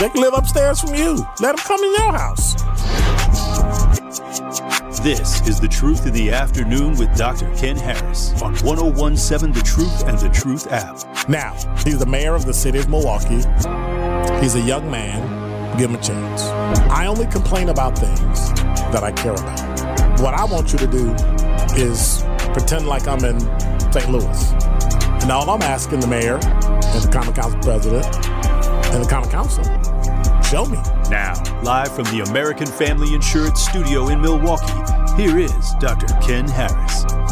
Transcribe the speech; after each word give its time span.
they 0.00 0.08
can 0.08 0.20
live 0.20 0.34
upstairs 0.34 0.80
from 0.80 0.94
you. 0.94 1.26
Let 1.40 1.56
them 1.56 1.64
come 1.64 1.82
in 1.82 1.92
your 1.92 2.12
house. 2.12 2.54
This 5.00 5.46
is 5.46 5.60
The 5.60 5.68
Truth 5.68 6.06
in 6.06 6.12
the 6.12 6.32
Afternoon 6.32 6.96
with 6.96 7.14
Dr. 7.16 7.54
Ken 7.56 7.76
Harris 7.76 8.32
on 8.42 8.56
1017 8.56 9.52
The 9.52 9.62
Truth 9.62 10.04
and 10.08 10.18
The 10.18 10.28
Truth 10.30 10.72
app. 10.72 11.28
Now, 11.28 11.52
he's 11.84 11.98
the 11.98 12.06
mayor 12.06 12.34
of 12.34 12.46
the 12.46 12.54
city 12.54 12.78
of 12.78 12.88
Milwaukee. 12.88 13.42
He's 14.40 14.54
a 14.54 14.62
young 14.64 14.90
man. 14.90 15.76
Give 15.78 15.90
him 15.90 15.96
a 15.96 16.02
chance. 16.02 16.42
I 16.90 17.06
only 17.06 17.26
complain 17.26 17.68
about 17.68 17.98
things 17.98 18.52
that 18.92 19.04
I 19.04 19.12
care 19.12 19.32
about. 19.32 20.20
What 20.20 20.34
I 20.34 20.44
want 20.44 20.72
you 20.72 20.78
to 20.78 20.86
do 20.86 21.12
is 21.76 22.24
pretend 22.52 22.86
like 22.86 23.06
I'm 23.06 23.24
in 23.24 23.40
St. 23.92 24.10
Louis. 24.10 24.52
And 25.22 25.30
all 25.30 25.50
I'm 25.50 25.62
asking 25.62 26.00
the 26.00 26.06
mayor 26.06 26.36
and 26.36 27.02
the 27.02 27.10
Common 27.12 27.34
Council 27.34 27.60
president 27.60 28.06
and 28.94 29.04
the 29.04 29.08
Common 29.08 29.28
Council, 29.28 29.64
show 30.42 30.64
me. 30.66 30.78
Now, 31.10 31.34
live 31.62 31.94
from 31.94 32.04
the 32.04 32.24
American 32.28 32.66
Family 32.66 33.12
Insurance 33.14 33.60
Studio 33.60 34.08
in 34.08 34.20
Milwaukee, 34.20 34.72
here 35.20 35.38
is 35.38 35.74
Dr. 35.80 36.06
Ken 36.20 36.46
Harris. 36.46 37.23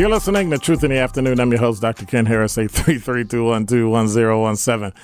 You're 0.00 0.08
listening 0.08 0.48
to 0.48 0.56
Truth 0.56 0.82
in 0.82 0.92
the 0.92 0.96
Afternoon. 0.96 1.38
I'm 1.40 1.50
your 1.50 1.60
host, 1.60 1.82
Dr. 1.82 2.06
Ken 2.06 2.24
Harris, 2.24 2.56
833-212-1017. 2.56 4.94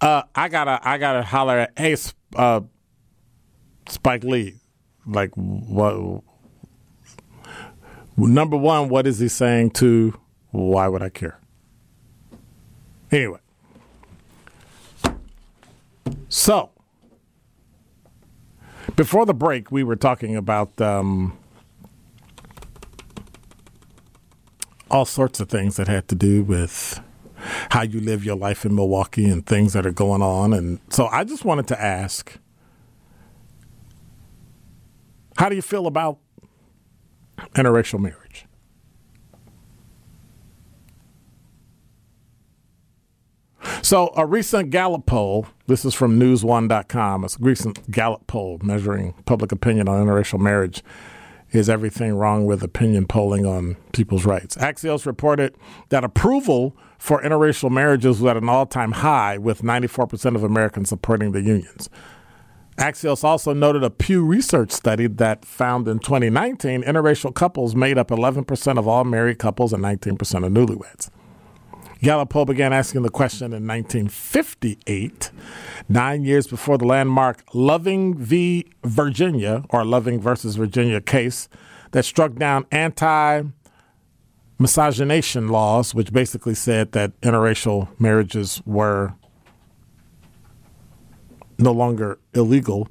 Uh, 0.00 0.22
I 0.34 0.48
gotta, 0.48 0.80
I 0.82 0.96
gotta 0.96 1.22
holler 1.22 1.58
at, 1.58 1.78
hey, 1.78 1.94
uh, 2.34 2.62
Spike 3.86 4.24
Lee. 4.24 4.54
Like, 5.04 5.32
what? 5.34 6.22
Number 8.16 8.56
one, 8.56 8.88
what 8.88 9.06
is 9.06 9.18
he 9.18 9.28
saying 9.28 9.72
to? 9.72 10.18
Why 10.52 10.88
would 10.88 11.02
I 11.02 11.10
care? 11.10 11.38
Anyway, 13.12 13.40
so 16.30 16.70
before 18.96 19.26
the 19.26 19.34
break, 19.34 19.70
we 19.70 19.84
were 19.84 19.96
talking 19.96 20.34
about. 20.34 20.80
Um, 20.80 21.36
all 24.90 25.04
sorts 25.04 25.40
of 25.40 25.48
things 25.48 25.76
that 25.76 25.88
had 25.88 26.08
to 26.08 26.14
do 26.14 26.42
with 26.42 27.00
how 27.70 27.82
you 27.82 28.00
live 28.00 28.24
your 28.24 28.36
life 28.36 28.64
in 28.64 28.74
Milwaukee 28.74 29.28
and 29.28 29.44
things 29.44 29.72
that 29.72 29.86
are 29.86 29.92
going 29.92 30.22
on. 30.22 30.52
And 30.52 30.80
so 30.90 31.06
I 31.06 31.24
just 31.24 31.44
wanted 31.44 31.66
to 31.68 31.80
ask 31.80 32.38
how 35.36 35.48
do 35.48 35.56
you 35.56 35.62
feel 35.62 35.86
about 35.86 36.18
interracial 37.54 38.00
marriage? 38.00 38.46
So, 43.82 44.12
a 44.16 44.26
recent 44.26 44.70
Gallup 44.70 45.06
poll, 45.06 45.46
this 45.66 45.84
is 45.84 45.94
from 45.94 46.18
news1.com, 46.18 47.24
a 47.24 47.28
recent 47.38 47.90
Gallup 47.90 48.26
poll 48.26 48.58
measuring 48.62 49.12
public 49.26 49.52
opinion 49.52 49.88
on 49.88 50.04
interracial 50.04 50.40
marriage 50.40 50.82
is 51.56 51.68
everything 51.68 52.14
wrong 52.14 52.46
with 52.46 52.62
opinion 52.62 53.06
polling 53.06 53.44
on 53.46 53.76
people's 53.92 54.24
rights. 54.24 54.56
Axios 54.56 55.06
reported 55.06 55.56
that 55.88 56.04
approval 56.04 56.76
for 56.98 57.22
interracial 57.22 57.70
marriages 57.70 58.20
was 58.20 58.30
at 58.30 58.36
an 58.36 58.48
all 58.48 58.66
time 58.66 58.92
high, 58.92 59.38
with 59.38 59.62
94% 59.62 60.36
of 60.36 60.44
Americans 60.44 60.88
supporting 60.88 61.32
the 61.32 61.42
unions. 61.42 61.88
Axios 62.78 63.24
also 63.24 63.54
noted 63.54 63.82
a 63.82 63.90
Pew 63.90 64.24
Research 64.24 64.70
study 64.70 65.06
that 65.06 65.44
found 65.46 65.88
in 65.88 65.98
2019 65.98 66.82
interracial 66.82 67.34
couples 67.34 67.74
made 67.74 67.96
up 67.96 68.08
11% 68.08 68.78
of 68.78 68.86
all 68.86 69.04
married 69.04 69.38
couples 69.38 69.72
and 69.72 69.82
19% 69.82 70.12
of 70.44 70.52
newlyweds. 70.52 71.08
Gallup 72.02 72.46
began 72.46 72.72
asking 72.72 73.02
the 73.02 73.10
question 73.10 73.46
in 73.52 73.66
1958, 73.66 75.30
nine 75.88 76.24
years 76.24 76.46
before 76.46 76.76
the 76.76 76.84
landmark 76.84 77.42
Loving 77.54 78.16
v. 78.16 78.66
Virginia, 78.84 79.64
or 79.70 79.84
Loving 79.84 80.20
versus 80.20 80.56
Virginia 80.56 81.00
case 81.00 81.48
that 81.92 82.04
struck 82.04 82.34
down 82.34 82.66
anti 82.70 83.42
miscegenation 84.58 85.48
laws, 85.48 85.94
which 85.94 86.12
basically 86.12 86.54
said 86.54 86.92
that 86.92 87.18
interracial 87.22 87.88
marriages 87.98 88.62
were 88.66 89.14
no 91.58 91.72
longer 91.72 92.18
illegal. 92.34 92.88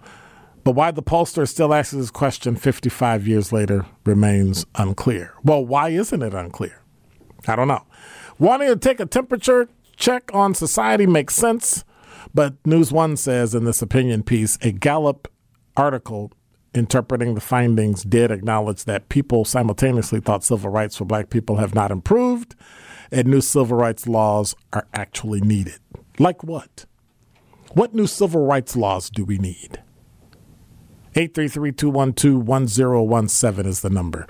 But 0.63 0.71
why 0.71 0.89
the 0.89 1.03
pollster 1.03 1.47
still 1.47 1.75
asks 1.75 1.93
this 1.93 2.09
question 2.09 2.55
55 2.55 3.27
years 3.27 3.51
later 3.51 3.85
remains 4.03 4.65
unclear. 4.75 5.35
Well, 5.43 5.63
why 5.63 5.89
isn't 5.89 6.23
it 6.23 6.33
unclear? 6.33 6.81
I 7.47 7.55
don't 7.55 7.67
know. 7.67 7.85
Wanting 8.37 8.67
to 8.67 8.75
take 8.75 8.99
a 8.99 9.05
temperature 9.05 9.69
check 9.95 10.29
on 10.33 10.53
society 10.53 11.05
makes 11.05 11.35
sense, 11.35 11.85
but 12.33 12.55
News 12.65 12.91
One 12.91 13.15
says 13.15 13.55
in 13.55 13.63
this 13.63 13.81
opinion 13.81 14.23
piece 14.23 14.57
a 14.61 14.73
Gallup 14.73 15.31
article 15.77 16.33
interpreting 16.73 17.35
the 17.35 17.41
findings 17.41 18.03
did 18.03 18.31
acknowledge 18.31 18.83
that 18.83 19.07
people 19.07 19.45
simultaneously 19.45 20.19
thought 20.19 20.43
civil 20.43 20.69
rights 20.69 20.97
for 20.97 21.05
black 21.05 21.29
people 21.29 21.55
have 21.57 21.73
not 21.73 21.91
improved 21.91 22.55
and 23.09 23.27
new 23.27 23.39
civil 23.39 23.77
rights 23.77 24.05
laws 24.05 24.53
are 24.73 24.85
actually 24.93 25.39
needed. 25.39 25.79
Like 26.19 26.43
what? 26.43 26.85
What 27.71 27.93
new 27.93 28.07
civil 28.07 28.45
rights 28.45 28.75
laws 28.75 29.09
do 29.09 29.23
we 29.23 29.37
need? 29.37 29.81
833-212-1017 31.13 33.65
is 33.65 33.79
the 33.79 33.89
number. 33.89 34.27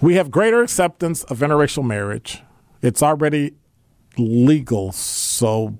We 0.00 0.14
have 0.14 0.30
greater 0.30 0.62
acceptance 0.62 1.24
of 1.24 1.40
interracial 1.40 1.84
marriage. 1.84 2.44
It's 2.86 3.02
already 3.02 3.54
legal, 4.16 4.92
so 4.92 5.76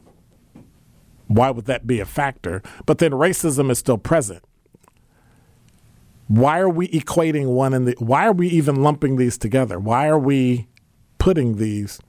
why 1.28 1.50
would 1.50 1.66
that 1.66 1.86
be 1.86 2.00
a 2.00 2.04
factor? 2.04 2.62
But 2.84 2.98
then 2.98 3.12
racism 3.12 3.70
is 3.70 3.78
still 3.78 3.98
present. 3.98 4.42
Why 6.28 6.58
are 6.58 6.68
we 6.68 6.88
equating 6.88 7.46
one 7.54 7.72
and 7.72 7.86
the 7.86 7.94
why 7.98 8.26
are 8.26 8.32
we 8.32 8.48
even 8.48 8.82
lumping 8.82 9.16
these 9.16 9.38
together? 9.38 9.78
Why 9.78 10.08
are 10.08 10.18
we 10.18 10.66
putting 11.18 11.56
these 11.56 12.00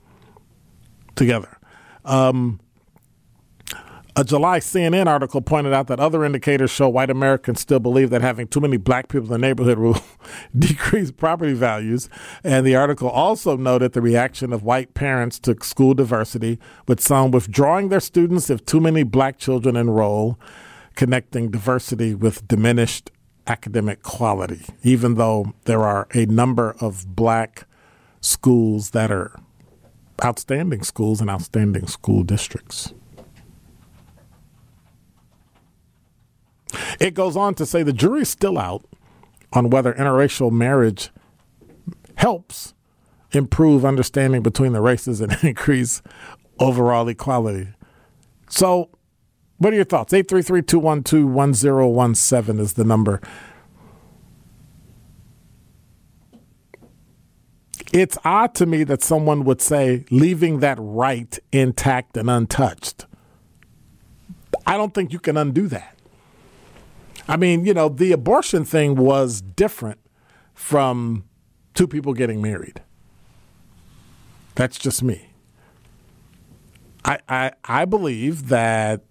together? 1.14 1.58
Um, 2.04 2.60
A 4.18 4.24
July 4.24 4.58
CNN 4.58 5.06
article 5.06 5.40
pointed 5.40 5.72
out 5.72 5.86
that 5.86 6.00
other 6.00 6.24
indicators 6.24 6.72
show 6.72 6.88
white 6.88 7.08
Americans 7.08 7.60
still 7.60 7.78
believe 7.78 8.10
that 8.10 8.20
having 8.20 8.48
too 8.48 8.58
many 8.58 8.76
black 8.76 9.06
people 9.06 9.26
in 9.26 9.40
the 9.40 9.46
neighborhood 9.46 9.78
will 9.78 10.02
decrease 10.58 11.12
property 11.12 11.52
values. 11.52 12.08
And 12.42 12.66
the 12.66 12.74
article 12.74 13.08
also 13.08 13.56
noted 13.56 13.92
the 13.92 14.00
reaction 14.00 14.52
of 14.52 14.64
white 14.64 14.92
parents 14.94 15.38
to 15.40 15.56
school 15.62 15.94
diversity, 15.94 16.58
with 16.88 16.98
some 17.00 17.30
withdrawing 17.30 17.90
their 17.90 18.00
students 18.00 18.50
if 18.50 18.66
too 18.66 18.80
many 18.80 19.04
black 19.04 19.38
children 19.38 19.76
enroll, 19.76 20.36
connecting 20.96 21.52
diversity 21.52 22.12
with 22.12 22.48
diminished 22.48 23.12
academic 23.46 24.02
quality, 24.02 24.62
even 24.82 25.14
though 25.14 25.52
there 25.66 25.84
are 25.84 26.08
a 26.12 26.26
number 26.26 26.74
of 26.80 27.14
black 27.14 27.68
schools 28.20 28.90
that 28.90 29.12
are 29.12 29.38
outstanding 30.24 30.82
schools 30.82 31.20
and 31.20 31.30
outstanding 31.30 31.86
school 31.86 32.24
districts. 32.24 32.92
It 37.00 37.14
goes 37.14 37.36
on 37.36 37.54
to 37.54 37.66
say 37.66 37.82
the 37.82 37.92
jury's 37.92 38.28
still 38.28 38.58
out 38.58 38.84
on 39.52 39.70
whether 39.70 39.92
interracial 39.94 40.50
marriage 40.50 41.10
helps 42.16 42.74
improve 43.32 43.84
understanding 43.84 44.42
between 44.42 44.72
the 44.72 44.80
races 44.80 45.20
and 45.20 45.36
increase 45.42 46.02
overall 46.58 47.08
equality. 47.08 47.68
So, 48.48 48.90
what 49.58 49.72
are 49.72 49.76
your 49.76 49.84
thoughts? 49.84 50.12
833 50.12 50.62
212 50.62 51.28
1017 51.28 52.60
is 52.60 52.74
the 52.74 52.84
number. 52.84 53.20
It's 57.92 58.18
odd 58.24 58.54
to 58.56 58.66
me 58.66 58.84
that 58.84 59.02
someone 59.02 59.44
would 59.44 59.60
say 59.60 60.04
leaving 60.10 60.60
that 60.60 60.78
right 60.80 61.38
intact 61.52 62.16
and 62.16 62.28
untouched. 62.28 63.06
I 64.66 64.76
don't 64.76 64.92
think 64.92 65.12
you 65.12 65.18
can 65.18 65.36
undo 65.36 65.66
that. 65.68 65.97
I 67.28 67.36
mean, 67.36 67.66
you 67.66 67.74
know, 67.74 67.90
the 67.90 68.12
abortion 68.12 68.64
thing 68.64 68.96
was 68.96 69.42
different 69.42 70.00
from 70.54 71.24
two 71.74 71.86
people 71.86 72.14
getting 72.14 72.40
married. 72.40 72.82
That's 74.54 74.78
just 74.78 75.02
me. 75.02 75.28
I, 77.04 77.18
I, 77.28 77.52
I 77.64 77.84
believe 77.84 78.48
that 78.48 79.02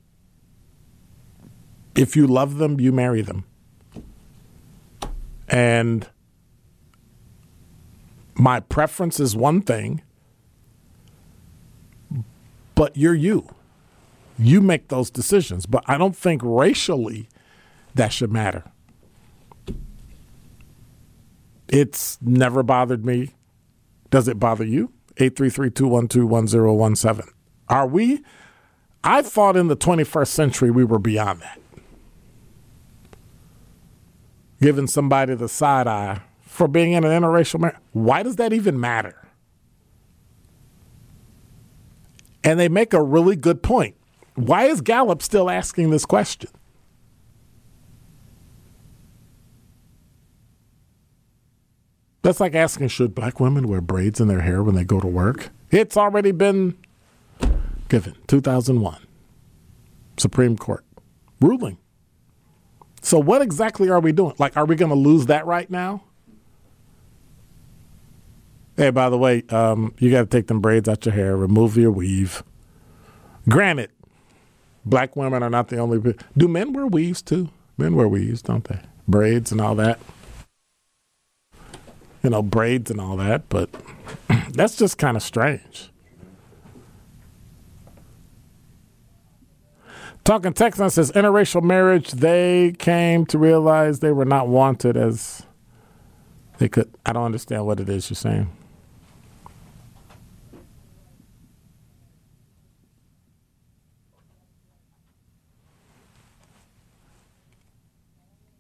if 1.96 2.16
you 2.16 2.28
love 2.28 2.58
them, 2.58 2.80
you 2.80 2.92
marry 2.92 3.22
them. 3.22 3.46
And 5.48 6.08
my 8.36 8.60
preference 8.60 9.20
is 9.20 9.36
one 9.36 9.62
thing, 9.62 10.02
but 12.76 12.98
you're 12.98 13.16
you. 13.16 13.48
You 14.38 14.62
make 14.62 14.90
those 14.90 15.10
decisions. 15.10 15.66
But 15.66 15.84
I 15.88 15.98
don't 15.98 16.16
think 16.16 16.42
racially 16.44 17.30
that 17.98 18.14
should 18.14 18.32
matter. 18.32 18.64
It's 21.68 22.18
never 22.22 22.64
bothered 22.64 23.06
me. 23.06 23.36
Does 24.10 24.28
it 24.28 24.40
bother 24.40 24.64
you? 24.64 24.92
833-212-1017. 25.18 27.30
Are 27.70 27.86
we 27.86 28.24
I 29.04 29.22
thought 29.22 29.56
in 29.56 29.68
the 29.68 29.78
21st 29.78 30.28
century 30.28 30.70
we 30.70 30.84
were 30.84 31.00
beyond 31.00 31.42
that. 31.42 31.60
Giving 34.62 34.88
somebody 34.88 35.36
the 35.36 35.48
side 35.48 35.88
eye 35.88 36.22
for 36.42 36.68
being 36.68 36.92
in 36.92 37.06
an 37.06 37.12
interracial 37.12 37.60
marriage. 37.60 37.78
Why 37.94 38.24
does 38.24 38.36
that 38.38 38.52
even 38.52 38.80
matter? 38.80 39.28
And 42.44 42.60
they 42.60 42.68
make 42.68 42.94
a 42.94 43.02
really 43.02 43.36
good 43.36 43.64
point. 43.64 43.96
Why 44.36 44.66
is 44.66 44.82
Gallup 44.82 45.22
still 45.22 45.50
asking 45.50 45.92
this 45.92 46.06
question? 46.06 46.50
That's 52.28 52.42
like 52.42 52.56
asking 52.56 52.90
should 52.90 53.16
black 53.16 53.40
women 53.40 53.70
wear 53.70 53.80
braids 53.80 54.20
in 54.20 54.28
their 54.28 54.42
hair 54.42 54.62
when 54.62 54.76
they 54.76 54.84
go 54.84 55.00
to 55.00 55.08
work? 55.08 55.50
It's 55.72 55.96
already 55.96 56.34
been 56.34 56.78
given. 57.88 58.18
2001. 58.28 58.98
Supreme 60.18 60.58
Court 60.58 60.84
ruling. 61.40 61.78
So, 63.02 63.18
what 63.18 63.42
exactly 63.42 63.90
are 63.90 64.02
we 64.02 64.12
doing? 64.12 64.36
Like, 64.40 64.58
are 64.58 64.66
we 64.66 64.76
going 64.76 64.90
to 64.90 64.98
lose 64.98 65.28
that 65.28 65.46
right 65.46 65.72
now? 65.72 66.04
Hey, 68.76 68.90
by 68.90 69.10
the 69.10 69.18
way, 69.18 69.44
um, 69.48 69.96
you 69.98 70.12
got 70.12 70.20
to 70.20 70.26
take 70.26 70.48
them 70.48 70.60
braids 70.60 70.90
out 70.90 71.06
your 71.06 71.16
hair, 71.16 71.38
remove 71.38 71.78
your 71.78 71.92
weave. 71.92 72.44
Granted, 73.48 73.90
black 74.86 75.16
women 75.16 75.44
are 75.44 75.50
not 75.50 75.70
the 75.70 75.78
only. 75.78 76.14
Do 76.36 76.50
men 76.50 76.74
wear 76.74 76.88
weaves 76.88 77.22
too? 77.22 77.52
Men 77.78 77.96
wear 77.96 78.10
weaves, 78.10 78.42
don't 78.42 78.66
they? 78.66 78.82
Braids 79.08 79.54
and 79.54 79.62
all 79.62 79.76
that 79.76 79.98
you 82.24 82.30
know, 82.30 82.42
braids 82.42 82.92
and 82.92 83.00
all 83.00 83.18
that, 83.18 83.48
but 83.50 83.70
that's 84.52 84.76
just 84.76 84.98
kind 84.98 85.18
of 85.18 85.24
strange. 85.24 85.90
Talking 90.24 90.52
Texan 90.52 90.90
says 90.90 91.12
interracial 91.14 91.64
marriage, 91.64 92.12
they 92.12 92.74
came 92.80 93.26
to 93.28 93.38
realize 93.38 94.02
they 94.02 94.12
were 94.12 94.26
not 94.26 94.50
wanted 94.50 94.98
as 94.98 95.44
they 96.58 96.68
could. 96.68 96.94
I 97.06 97.14
don't 97.14 97.24
understand 97.24 97.66
what 97.66 97.80
it 97.80 97.88
is 97.88 98.10
you're 98.10 98.16
saying. 98.16 98.50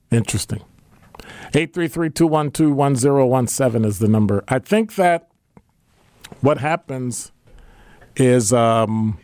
Interesting. 0.09 0.63
833-212-1017 1.53 3.85
is 3.85 3.99
the 3.99 4.07
number. 4.07 4.43
I 4.47 4.59
think 4.59 4.95
that 4.95 5.29
what 6.41 6.59
happens 6.59 7.31
is 8.15 8.51
um, 8.51 9.17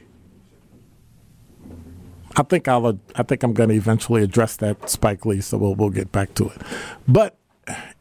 I 2.36 2.44
think 2.44 2.68
I'll 2.68 3.00
I 3.16 3.24
think 3.24 3.44
I'm 3.44 3.54
going 3.54 3.70
to 3.70 3.76
eventually 3.76 4.24
address 4.24 4.56
that 4.58 4.90
Spike 4.90 5.26
Lee, 5.26 5.42
so 5.42 5.58
we'll 5.58 5.76
we'll 5.76 5.90
get 5.90 6.12
back 6.12 6.34
to 6.36 6.50
it. 6.50 6.62
But 7.08 7.38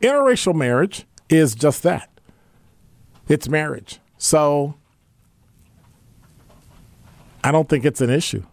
interracial 0.01 0.55
marriage 0.55 1.07
is 1.29 1.55
just 1.55 1.83
that. 1.83 2.09
It's 3.29 3.49
marriage. 3.49 4.01
So 4.19 4.77
I 7.45 7.51
don't 7.51 7.69
think 7.69 7.85
it's 7.85 8.01
an 8.01 8.11
issue. 8.11 8.45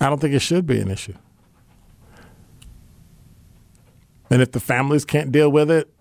I 0.00 0.08
don't 0.08 0.20
think 0.20 0.34
it 0.34 0.40
should 0.40 0.66
be 0.66 0.80
an 0.80 0.90
issue. 0.90 1.14
And 4.30 4.42
if 4.42 4.52
the 4.52 4.60
families 4.60 5.04
can't 5.04 5.32
deal 5.32 5.50
with 5.50 5.70
it, 5.70 5.92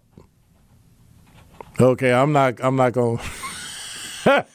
okay, 1.80 2.14
I'm 2.14 2.34
not 2.34 2.64
I'm 2.64 2.76
not 2.76 2.94
going 2.94 3.20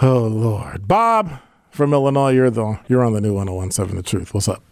Oh 0.00 0.26
Lord. 0.26 0.88
Bob 0.88 1.40
from 1.70 1.92
Illinois, 1.92 2.32
you're 2.32 2.50
the 2.50 2.78
you're 2.88 3.04
on 3.04 3.12
the 3.12 3.20
new 3.20 3.34
1017 3.34 3.96
The 3.96 4.02
Truth. 4.02 4.34
What's 4.34 4.48
up? 4.48 4.62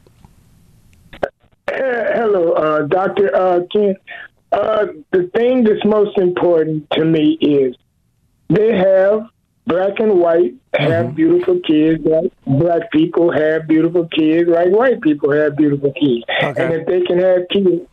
Hello, 1.68 2.52
uh, 2.52 2.82
Dr. 2.86 3.34
Uh, 3.34 3.60
Ken. 3.72 3.96
Uh, 4.52 4.86
the 5.12 5.30
thing 5.34 5.64
that's 5.64 5.84
most 5.84 6.18
important 6.18 6.86
to 6.92 7.04
me 7.04 7.38
is 7.40 7.74
they 8.48 8.76
have 8.76 9.26
black 9.66 10.00
and 10.00 10.18
white 10.18 10.54
have 10.74 11.06
mm-hmm. 11.06 11.14
beautiful 11.14 11.60
kids, 11.60 12.04
like 12.04 12.32
black 12.46 12.90
people 12.90 13.32
have 13.32 13.68
beautiful 13.68 14.08
kids, 14.08 14.48
like 14.48 14.68
white 14.70 15.00
people 15.00 15.32
have 15.32 15.56
beautiful 15.56 15.92
kids. 15.92 16.24
Okay. 16.42 16.62
And 16.62 16.74
if 16.74 16.86
they 16.86 17.02
can 17.02 17.18
have 17.18 17.48
kids, 17.50 17.88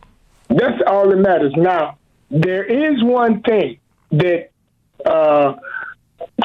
that's 0.48 0.82
all 0.86 1.08
that 1.08 1.16
matters. 1.16 1.52
Now, 1.56 1.98
there 2.30 2.64
is 2.64 3.02
one 3.02 3.42
thing 3.42 3.78
that 4.12 4.50
uh, 5.04 5.54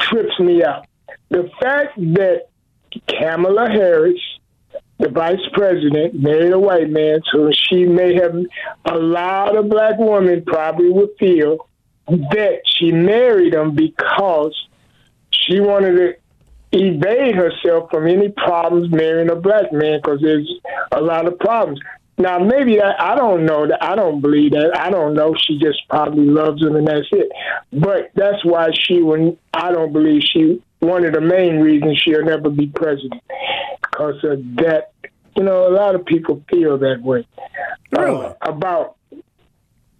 trips 0.00 0.38
me 0.38 0.64
out. 0.64 0.86
The 1.28 1.50
fact 1.60 1.96
that 1.96 2.48
Kamala 3.08 3.68
Harris, 3.68 4.20
the 4.98 5.08
vice 5.08 5.40
president, 5.52 6.14
married 6.14 6.52
a 6.52 6.58
white 6.58 6.88
man, 6.88 7.20
so 7.32 7.50
she 7.52 7.84
may 7.84 8.14
have 8.14 8.34
allowed 8.84 8.94
a 8.94 8.98
lot 8.98 9.56
of 9.56 9.68
black 9.68 9.98
women 9.98 10.44
probably 10.46 10.90
would 10.90 11.10
feel 11.18 11.68
that 12.06 12.60
she 12.64 12.92
married 12.92 13.54
him 13.54 13.74
because 13.74 14.54
she 15.46 15.60
wanted 15.60 15.96
to 15.96 16.14
evade 16.72 17.34
herself 17.34 17.90
from 17.90 18.06
any 18.06 18.28
problems 18.28 18.90
marrying 18.90 19.30
a 19.30 19.36
black 19.36 19.72
man 19.72 20.00
because 20.02 20.20
there's 20.20 20.50
a 20.92 21.00
lot 21.00 21.26
of 21.26 21.38
problems. 21.38 21.80
Now, 22.18 22.38
maybe 22.38 22.80
I, 22.80 23.12
I 23.12 23.14
don't 23.14 23.44
know 23.44 23.66
that. 23.66 23.82
I 23.82 23.94
don't 23.94 24.20
believe 24.20 24.52
that. 24.52 24.76
I 24.76 24.90
don't 24.90 25.14
know. 25.14 25.34
She 25.38 25.58
just 25.58 25.86
probably 25.88 26.24
loves 26.24 26.62
him 26.62 26.74
and 26.76 26.86
that's 26.86 27.06
it. 27.12 27.30
But 27.72 28.10
that's 28.14 28.42
why 28.44 28.70
she, 28.72 29.02
when 29.02 29.36
I 29.52 29.70
don't 29.70 29.92
believe 29.92 30.22
she, 30.22 30.62
one 30.78 31.04
of 31.04 31.12
the 31.12 31.20
main 31.20 31.60
reasons 31.60 32.00
she'll 32.00 32.24
never 32.24 32.48
be 32.48 32.68
president 32.68 33.22
because 33.80 34.22
of 34.24 34.42
that. 34.56 34.92
You 35.36 35.42
know, 35.42 35.68
a 35.68 35.72
lot 35.74 35.94
of 35.94 36.06
people 36.06 36.42
feel 36.50 36.78
that 36.78 37.02
way. 37.02 37.26
Really? 37.92 38.26
Uh, 38.26 38.34
about 38.40 38.95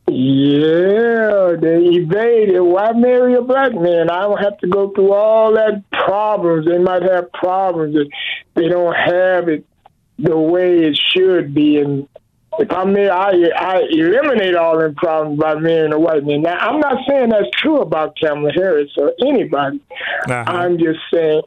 yeah, 0.09 1.57
they 1.61 1.83
evaded. 1.97 2.61
Why 2.61 2.93
marry 2.93 3.35
a 3.35 3.43
black 3.43 3.75
man? 3.75 4.09
I 4.09 4.21
don't 4.23 4.41
have 4.41 4.57
to 4.59 4.69
go 4.69 4.91
through 4.91 5.13
all 5.13 5.53
that 5.55 5.83
problems. 5.91 6.67
They 6.67 6.79
might 6.79 7.03
have 7.03 7.33
problems 7.33 7.95
that 7.95 8.09
they 8.55 8.69
don't 8.69 8.95
have 8.95 9.49
it 9.49 9.67
the 10.19 10.39
way 10.39 10.85
it 10.85 10.99
should 11.13 11.55
be. 11.55 11.79
And 11.79 12.09
if 12.59 12.71
I'm 12.71 12.95
there, 12.95 13.13
I 13.13 13.33
I 13.57 13.81
eliminate 13.91 14.55
all 14.55 14.79
them 14.79 14.95
problems 14.95 15.41
by 15.41 15.57
marrying 15.57 15.93
a 15.93 15.99
white 15.99 16.25
man. 16.25 16.43
Now, 16.43 16.57
I'm 16.57 16.79
not 16.79 16.99
saying 17.09 17.31
that's 17.31 17.51
true 17.57 17.81
about 17.81 18.17
Kamala 18.17 18.53
Harris 18.55 18.93
or 18.97 19.13
anybody. 19.27 19.81
Uh-huh. 20.29 20.45
I'm 20.47 20.79
just 20.79 21.01
saying 21.13 21.43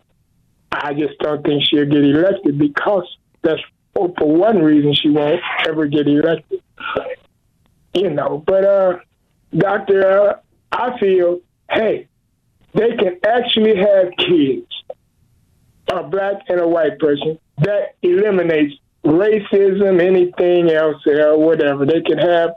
I 0.72 0.94
just 0.94 1.18
don't 1.20 1.44
think 1.46 1.64
she'll 1.64 1.86
get 1.86 2.04
elected 2.04 2.58
because 2.58 3.08
that's 3.42 3.62
for 3.96 4.10
one 4.20 4.60
reason 4.62 4.94
she 4.94 5.10
won't 5.10 5.42
ever 5.66 5.88
get 5.88 6.08
elected. 6.08 6.62
You 7.94 8.10
know, 8.10 8.44
but 8.46 8.66
uh, 8.66 9.00
Doctor, 9.56 10.30
uh, 10.30 10.36
I 10.72 11.00
feel 11.00 11.42
hey, 11.72 12.08
they 12.74 12.96
can 12.96 13.20
actually 13.26 13.76
have 13.78 14.12
kids, 14.18 14.68
a 15.92 16.04
black 16.04 16.44
and 16.48 16.60
a 16.60 16.68
white 16.68 17.00
person. 17.00 17.40
That 17.60 17.96
eliminates 18.02 18.76
racism, 19.04 20.02
anything 20.02 20.70
else, 20.72 21.06
or 21.08 21.38
whatever. 21.38 21.86
They 21.86 22.02
can 22.02 22.18
have 22.18 22.52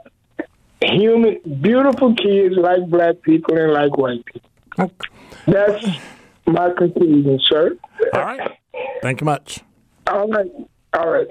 human, 0.81 1.39
beautiful 1.61 2.15
kids 2.15 2.55
like 2.57 2.87
black 2.87 3.21
people 3.21 3.57
and 3.57 3.73
like 3.73 3.97
white 3.97 4.23
people. 4.25 4.51
That's 5.47 5.85
my 6.45 6.71
conclusion, 6.77 7.39
sir. 7.49 7.77
All 8.13 8.21
right. 8.21 8.57
Thank 9.01 9.21
you 9.21 9.25
much. 9.25 9.61
All 10.07 10.27
right. 10.27 10.51
All 10.93 11.09
right. 11.09 11.27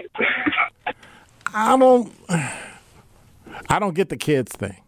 I 1.55 1.77
don't. 1.77 2.13
I 3.69 3.79
don't 3.79 3.95
get 3.95 4.09
the 4.09 4.17
kids 4.17 4.53
thing. 4.53 4.81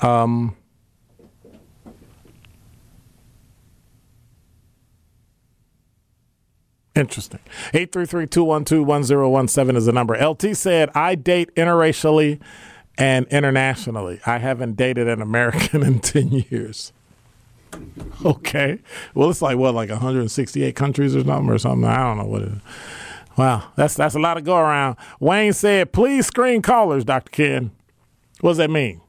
Um. 0.00 0.56
Interesting. 6.94 7.40
833-212-1017 7.74 9.76
is 9.76 9.84
the 9.84 9.92
number. 9.92 10.14
LT 10.14 10.56
said, 10.56 10.88
I 10.94 11.14
date 11.14 11.54
interracially 11.54 12.40
and 12.96 13.26
internationally. 13.26 14.18
I 14.24 14.38
haven't 14.38 14.76
dated 14.76 15.06
an 15.06 15.20
American 15.20 15.82
in 15.86 16.00
10 16.00 16.46
years. 16.50 16.94
Okay. 18.24 18.78
Well, 19.14 19.28
it's 19.28 19.42
like, 19.42 19.58
what, 19.58 19.74
like 19.74 19.90
168 19.90 20.74
countries 20.74 21.14
or 21.14 21.22
something 21.22 21.50
or 21.50 21.58
something? 21.58 21.84
I 21.84 21.98
don't 21.98 22.16
know 22.16 22.24
what 22.24 22.42
it 22.42 22.48
is. 22.48 22.58
Wow, 23.36 23.70
that's 23.76 23.94
that's 23.94 24.14
a 24.14 24.18
lot 24.18 24.38
of 24.38 24.44
go 24.44 24.56
around. 24.56 24.96
Wayne 25.20 25.52
said, 25.52 25.92
"Please 25.92 26.26
screen 26.26 26.62
callers, 26.62 27.04
Doctor 27.04 27.30
Ken." 27.30 27.70
What 28.40 28.50
does 28.50 28.58
that 28.58 28.70
mean? 28.70 29.00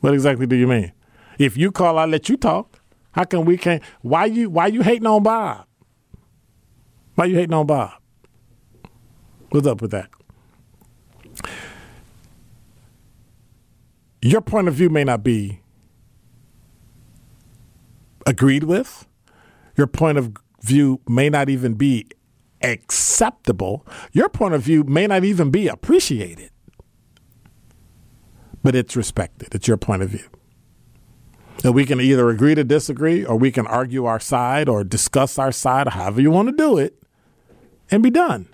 What 0.00 0.14
exactly 0.14 0.46
do 0.46 0.56
you 0.56 0.66
mean? 0.66 0.92
If 1.38 1.56
you 1.56 1.72
call, 1.72 1.98
I 1.98 2.04
let 2.04 2.28
you 2.28 2.36
talk. 2.36 2.80
How 3.12 3.24
come 3.24 3.44
we 3.44 3.56
can't? 3.56 3.82
Why 4.02 4.26
you 4.26 4.50
Why 4.50 4.66
you 4.66 4.82
hating 4.82 5.06
on 5.06 5.22
Bob? 5.22 5.66
Why 7.14 7.24
you 7.26 7.36
hating 7.36 7.54
on 7.54 7.66
Bob? 7.66 7.92
What's 9.50 9.66
up 9.66 9.82
with 9.82 9.90
that? 9.90 10.10
Your 14.22 14.40
point 14.42 14.68
of 14.68 14.74
view 14.74 14.90
may 14.90 15.04
not 15.04 15.24
be 15.24 15.60
agreed 18.26 18.64
with. 18.64 19.06
Your 19.76 19.86
point 19.86 20.18
of 20.18 20.36
view 20.62 21.00
may 21.08 21.30
not 21.30 21.48
even 21.48 21.74
be 21.74 22.06
acceptable. 22.62 23.86
Your 24.12 24.28
point 24.28 24.54
of 24.54 24.62
view 24.62 24.84
may 24.84 25.06
not 25.06 25.24
even 25.24 25.50
be 25.50 25.68
appreciated, 25.68 26.50
but 28.62 28.74
it's 28.74 28.96
respected. 28.96 29.54
It's 29.54 29.68
your 29.68 29.76
point 29.76 30.02
of 30.02 30.10
view. 30.10 30.28
And 31.62 31.74
we 31.74 31.84
can 31.84 32.00
either 32.00 32.30
agree 32.30 32.54
to 32.54 32.64
disagree 32.64 33.24
or 33.24 33.36
we 33.36 33.50
can 33.50 33.66
argue 33.66 34.06
our 34.06 34.20
side 34.20 34.68
or 34.68 34.82
discuss 34.82 35.38
our 35.38 35.52
side, 35.52 35.88
however 35.88 36.20
you 36.20 36.30
want 36.30 36.48
to 36.48 36.54
do 36.54 36.78
it, 36.78 37.02
and 37.90 38.02
be 38.02 38.10
done. 38.10 38.48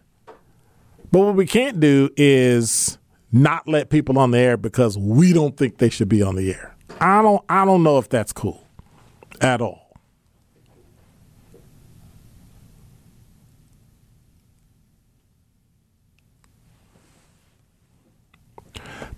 But 1.13 1.21
what 1.21 1.37
we 1.37 1.47
can't 1.47 1.79
do 1.79 2.11
is 2.17 2.99
not 3.33 3.69
let 3.69 3.91
people 3.91 4.19
on 4.19 4.33
the 4.33 4.39
air 4.39 4.57
because 4.57 4.99
we 4.99 5.33
don't 5.33 5.57
think 5.57 5.79
they 5.79 5.89
should 5.89 6.09
be 6.09 6.23
on 6.23 6.35
the 6.37 6.53
air. 6.53 6.77
I 7.01 7.23
don't 7.23 7.45
I 7.49 7.65
don't 7.65 7.83
know 7.83 7.99
if 7.99 8.09
that's 8.09 8.33
cool 8.33 8.67
at 9.41 9.61
all. 9.61 9.86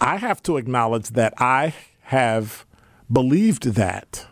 I 0.00 0.16
have 0.16 0.42
to 0.44 0.56
acknowledge 0.56 1.10
that 1.10 1.34
I 1.38 1.74
have 2.02 2.66
believed 3.10 3.64
that 3.74 4.26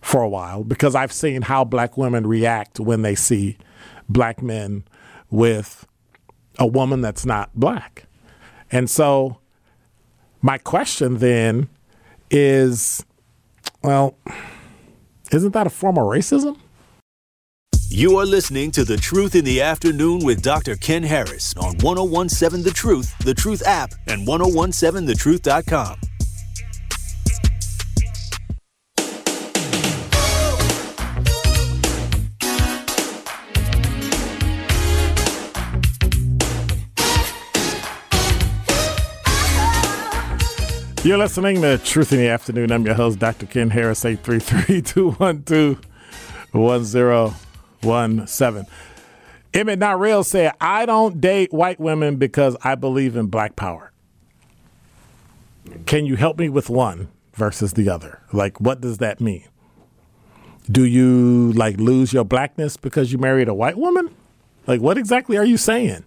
for 0.00 0.22
a 0.22 0.28
while 0.28 0.64
because 0.64 0.94
I've 0.94 1.12
seen 1.12 1.42
how 1.42 1.64
black 1.64 1.96
women 1.96 2.26
react 2.26 2.78
when 2.78 3.02
they 3.02 3.14
see 3.14 3.56
black 4.08 4.42
men 4.42 4.84
with 5.30 5.86
a 6.58 6.66
woman 6.66 7.00
that's 7.00 7.24
not 7.24 7.50
black. 7.54 8.04
And 8.70 8.90
so 8.90 9.38
my 10.42 10.58
question 10.58 11.18
then 11.18 11.68
is 12.30 13.04
well, 13.82 14.16
isn't 15.32 15.52
that 15.52 15.66
a 15.66 15.70
form 15.70 15.98
of 15.98 16.04
racism? 16.04 16.56
You 17.92 18.18
are 18.18 18.26
listening 18.26 18.70
to 18.72 18.84
The 18.84 18.96
Truth 18.96 19.34
in 19.34 19.44
the 19.44 19.60
Afternoon 19.60 20.24
with 20.24 20.42
Dr. 20.42 20.76
Ken 20.76 21.02
Harris 21.02 21.54
on 21.56 21.76
1017 21.78 22.62
The 22.62 22.70
Truth, 22.70 23.18
The 23.24 23.34
Truth 23.34 23.66
app, 23.66 23.90
and 24.06 24.26
1017thetruth.com. 24.26 26.00
You're 41.02 41.16
listening 41.16 41.62
to 41.62 41.78
Truth 41.78 42.12
in 42.12 42.18
the 42.18 42.28
Afternoon. 42.28 42.70
I'm 42.70 42.84
your 42.84 42.94
host, 42.94 43.18
Dr. 43.18 43.46
Ken 43.46 43.70
Harris, 43.70 44.04
833 44.04 44.82
212 44.82 47.46
1017. 47.80 48.70
Emmett 49.54 49.78
Not 49.78 50.26
said, 50.26 50.52
I 50.60 50.84
don't 50.84 51.18
date 51.18 51.54
white 51.54 51.80
women 51.80 52.16
because 52.16 52.54
I 52.62 52.74
believe 52.74 53.16
in 53.16 53.28
black 53.28 53.56
power. 53.56 53.92
Can 55.86 56.04
you 56.04 56.16
help 56.16 56.38
me 56.38 56.50
with 56.50 56.68
one 56.68 57.08
versus 57.32 57.72
the 57.72 57.88
other? 57.88 58.20
Like, 58.30 58.60
what 58.60 58.82
does 58.82 58.98
that 58.98 59.22
mean? 59.22 59.48
Do 60.70 60.84
you 60.84 61.52
like 61.52 61.78
lose 61.78 62.12
your 62.12 62.26
blackness 62.26 62.76
because 62.76 63.10
you 63.10 63.16
married 63.16 63.48
a 63.48 63.54
white 63.54 63.78
woman? 63.78 64.14
Like, 64.66 64.82
what 64.82 64.98
exactly 64.98 65.38
are 65.38 65.46
you 65.46 65.56
saying? 65.56 66.04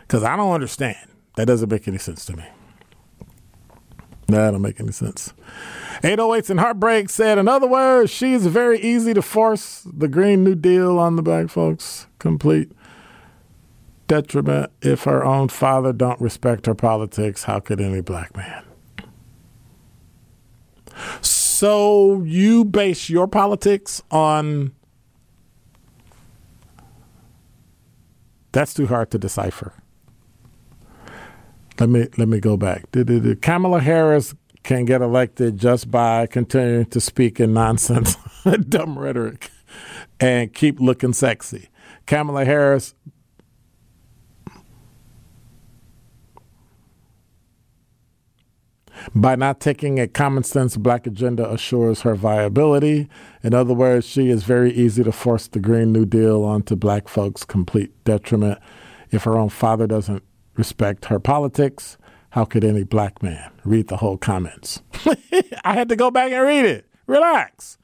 Because 0.00 0.24
I 0.24 0.34
don't 0.34 0.52
understand. 0.52 1.10
That 1.36 1.46
doesn't 1.46 1.70
make 1.70 1.86
any 1.86 1.98
sense 1.98 2.24
to 2.24 2.36
me. 2.36 2.44
That 4.28 4.50
don't 4.50 4.62
make 4.62 4.80
any 4.80 4.92
sense. 4.92 5.32
808s 6.02 6.50
and 6.50 6.60
Heartbreak 6.60 7.08
said, 7.08 7.38
in 7.38 7.48
other 7.48 7.66
words, 7.66 8.10
she's 8.10 8.46
very 8.46 8.80
easy 8.80 9.14
to 9.14 9.22
force 9.22 9.86
the 9.86 10.08
Green 10.08 10.42
New 10.42 10.54
Deal 10.54 10.98
on 10.98 11.16
the 11.16 11.22
black 11.22 11.48
folks. 11.48 12.06
Complete 12.18 12.72
detriment. 14.08 14.72
If 14.82 15.04
her 15.04 15.24
own 15.24 15.48
father 15.48 15.92
don't 15.92 16.20
respect 16.20 16.66
her 16.66 16.74
politics, 16.74 17.44
how 17.44 17.60
could 17.60 17.80
any 17.80 18.00
black 18.00 18.36
man? 18.36 18.64
So 21.20 22.22
you 22.22 22.64
base 22.64 23.08
your 23.08 23.26
politics 23.26 24.02
on 24.10 24.72
that's 28.52 28.72
too 28.72 28.86
hard 28.86 29.10
to 29.10 29.18
decipher. 29.18 29.74
Let 31.78 31.88
me 31.88 32.06
let 32.16 32.28
me 32.28 32.40
go 32.40 32.56
back. 32.56 32.86
Kamala 33.42 33.80
Harris 33.80 34.34
can 34.62 34.84
get 34.84 35.02
elected 35.02 35.58
just 35.58 35.90
by 35.90 36.26
continuing 36.26 36.86
to 36.86 37.00
speak 37.00 37.38
in 37.38 37.52
nonsense, 37.52 38.16
dumb 38.68 38.98
rhetoric. 38.98 39.50
and 40.20 40.52
keep 40.52 40.80
looking 40.80 41.12
sexy. 41.12 41.68
Kamala 42.06 42.44
Harris. 42.44 42.94
By 49.14 49.36
not 49.36 49.60
taking 49.60 50.00
a 50.00 50.08
common 50.08 50.42
sense 50.42 50.76
black 50.76 51.06
agenda 51.06 51.48
assures 51.50 52.00
her 52.00 52.14
viability. 52.14 53.08
In 53.42 53.54
other 53.54 53.74
words, 53.74 54.06
she 54.06 54.30
is 54.30 54.42
very 54.42 54.72
easy 54.72 55.04
to 55.04 55.12
force 55.12 55.46
the 55.46 55.60
Green 55.60 55.92
New 55.92 56.06
Deal 56.06 56.42
onto 56.42 56.74
black 56.74 57.06
folks' 57.06 57.44
complete 57.44 57.92
detriment. 58.04 58.58
If 59.12 59.24
her 59.24 59.36
own 59.36 59.50
father 59.50 59.86
doesn't 59.86 60.24
respect 60.56 61.06
her 61.06 61.18
politics, 61.18 61.98
how 62.30 62.44
could 62.44 62.62
any 62.64 62.84
black 62.84 63.22
man 63.22 63.50
read 63.64 63.88
the 63.88 63.96
whole 63.98 64.18
comments? 64.18 64.82
I 65.64 65.74
had 65.74 65.88
to 65.88 65.96
go 65.96 66.10
back 66.10 66.32
and 66.32 66.46
read 66.46 66.64
it. 66.64 66.86
Relax. 67.06 67.78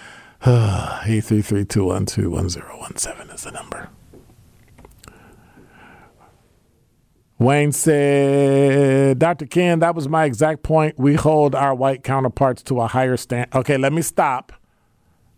833-212-1017 0.42 3.34
is 3.34 3.44
the 3.44 3.50
number. 3.50 3.88
Wayne 7.38 7.70
said, 7.70 9.20
Dr. 9.20 9.46
Ken, 9.46 9.78
that 9.78 9.94
was 9.94 10.08
my 10.08 10.24
exact 10.24 10.64
point. 10.64 10.98
We 10.98 11.14
hold 11.14 11.54
our 11.54 11.74
white 11.74 12.02
counterparts 12.02 12.62
to 12.64 12.80
a 12.80 12.88
higher 12.88 13.16
standard. 13.16 13.54
Okay, 13.54 13.76
let 13.76 13.92
me 13.92 14.02
stop. 14.02 14.52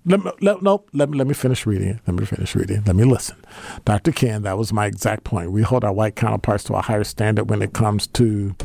Let 0.06 0.24
me, 0.24 0.30
let, 0.40 0.62
nope, 0.62 0.88
let 0.94 1.10
me, 1.10 1.18
let 1.18 1.26
me 1.26 1.34
finish 1.34 1.66
reading. 1.66 2.00
Let 2.06 2.16
me 2.16 2.24
finish 2.24 2.54
reading. 2.54 2.82
Let 2.86 2.96
me 2.96 3.04
listen. 3.04 3.36
Dr. 3.84 4.12
Ken, 4.12 4.42
that 4.42 4.56
was 4.56 4.72
my 4.72 4.86
exact 4.86 5.24
point. 5.24 5.52
We 5.52 5.62
hold 5.62 5.84
our 5.84 5.92
white 5.92 6.16
counterparts 6.16 6.64
to 6.64 6.74
a 6.74 6.80
higher 6.80 7.04
standard 7.04 7.50
when 7.50 7.60
it 7.60 7.74
comes 7.74 8.06
to 8.08 8.56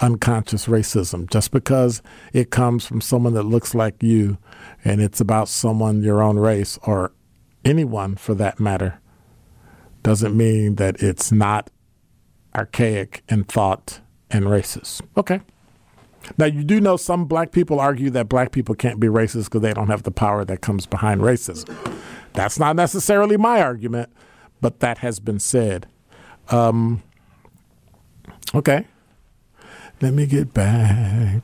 unconscious 0.00 0.66
racism. 0.66 1.28
Just 1.30 1.50
because 1.50 2.02
it 2.32 2.50
comes 2.50 2.86
from 2.86 3.00
someone 3.00 3.34
that 3.34 3.42
looks 3.42 3.74
like 3.74 4.02
you 4.02 4.38
and 4.84 5.02
it's 5.02 5.20
about 5.20 5.48
someone 5.48 6.02
your 6.02 6.22
own 6.22 6.38
race 6.38 6.78
or 6.84 7.12
anyone 7.64 8.16
for 8.16 8.34
that 8.34 8.58
matter 8.58 9.00
doesn't 10.02 10.36
mean 10.36 10.76
that 10.76 11.02
it's 11.02 11.30
not 11.30 11.70
archaic 12.54 13.22
in 13.28 13.44
thought 13.44 14.00
and 14.30 14.46
racist. 14.46 15.02
Okay. 15.16 15.40
Now, 16.36 16.46
you 16.46 16.64
do 16.64 16.80
know 16.80 16.96
some 16.96 17.24
black 17.24 17.52
people 17.52 17.80
argue 17.80 18.10
that 18.10 18.28
black 18.28 18.52
people 18.52 18.74
can't 18.74 19.00
be 19.00 19.06
racist 19.06 19.44
because 19.44 19.62
they 19.62 19.72
don't 19.72 19.88
have 19.88 20.02
the 20.02 20.10
power 20.10 20.44
that 20.44 20.60
comes 20.60 20.86
behind 20.86 21.20
racism. 21.20 21.74
That's 22.34 22.58
not 22.58 22.76
necessarily 22.76 23.36
my 23.36 23.62
argument, 23.62 24.10
but 24.60 24.80
that 24.80 24.98
has 24.98 25.18
been 25.20 25.38
said. 25.38 25.86
Um, 26.50 27.02
okay. 28.54 28.86
Let 30.00 30.14
me 30.14 30.26
get 30.26 30.54
back. 30.54 31.42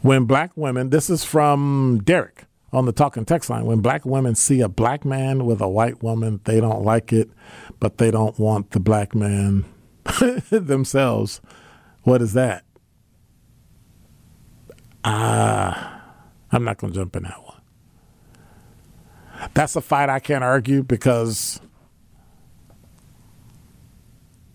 When 0.00 0.24
black 0.24 0.50
women, 0.56 0.90
this 0.90 1.08
is 1.08 1.24
from 1.24 2.02
Derek 2.04 2.44
on 2.72 2.84
the 2.84 2.92
talking 2.92 3.24
text 3.24 3.48
line, 3.48 3.64
when 3.64 3.80
black 3.80 4.04
women 4.04 4.34
see 4.34 4.60
a 4.60 4.68
black 4.68 5.04
man 5.04 5.44
with 5.44 5.60
a 5.60 5.68
white 5.68 6.02
woman, 6.02 6.40
they 6.44 6.60
don't 6.60 6.82
like 6.82 7.12
it, 7.12 7.30
but 7.78 7.98
they 7.98 8.10
don't 8.10 8.38
want 8.38 8.72
the 8.72 8.80
black 8.80 9.14
man 9.14 9.64
themselves. 10.50 11.40
What 12.06 12.22
is 12.22 12.34
that? 12.34 12.62
Ah, 15.04 16.04
I'm 16.52 16.62
not 16.62 16.78
going 16.78 16.92
to 16.92 16.98
jump 17.00 17.16
in 17.16 17.24
that 17.24 17.42
one. 17.42 17.60
That's 19.54 19.74
a 19.74 19.80
fight 19.80 20.08
I 20.08 20.20
can't 20.20 20.44
argue 20.44 20.84
because 20.84 21.60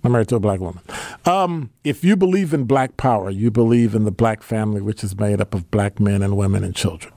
I'm 0.01 0.13
married 0.13 0.29
to 0.29 0.37
a 0.37 0.39
black 0.39 0.61
woman. 0.61 0.81
Um, 1.25 1.71
if 1.83 2.05
you 2.05 2.15
believe 2.15 2.53
in 2.53 2.63
black 2.63 2.95
power, 2.95 3.29
you 3.29 3.51
believe 3.51 3.95
in 3.95 4.05
the 4.05 4.11
black 4.11 4.43
family, 4.43 4.79
which 4.79 5.03
is 5.03 5.19
made 5.19 5.41
up 5.41 5.53
of 5.53 5.69
black 5.71 5.99
men 5.99 6.21
and 6.21 6.37
women 6.37 6.63
and 6.63 6.73
children. 6.73 7.13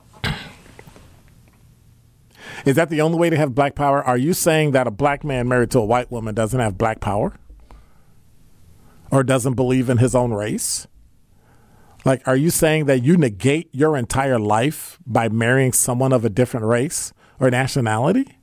Is 2.65 2.75
that 2.75 2.89
the 2.89 2.99
only 2.99 3.17
way 3.17 3.29
to 3.29 3.37
have 3.37 3.55
black 3.55 3.75
power? 3.75 4.03
Are 4.03 4.17
you 4.17 4.33
saying 4.33 4.71
that 4.71 4.85
a 4.85 4.91
black 4.91 5.23
man 5.23 5.47
married 5.47 5.71
to 5.71 5.79
a 5.79 5.85
white 5.85 6.11
woman 6.11 6.35
doesn't 6.35 6.59
have 6.59 6.77
black 6.77 6.99
power? 6.99 7.37
Or 9.15 9.23
doesn't 9.23 9.53
believe 9.53 9.89
in 9.89 9.97
his 9.97 10.13
own 10.13 10.33
race? 10.33 10.87
Like, 12.03 12.27
are 12.27 12.35
you 12.35 12.49
saying 12.49 12.85
that 12.85 13.01
you 13.01 13.15
negate 13.15 13.69
your 13.73 13.95
entire 13.95 14.37
life 14.37 14.99
by 15.07 15.29
marrying 15.29 15.71
someone 15.71 16.11
of 16.11 16.25
a 16.25 16.29
different 16.29 16.65
race 16.65 17.13
or 17.39 17.49
nationality? 17.49 18.37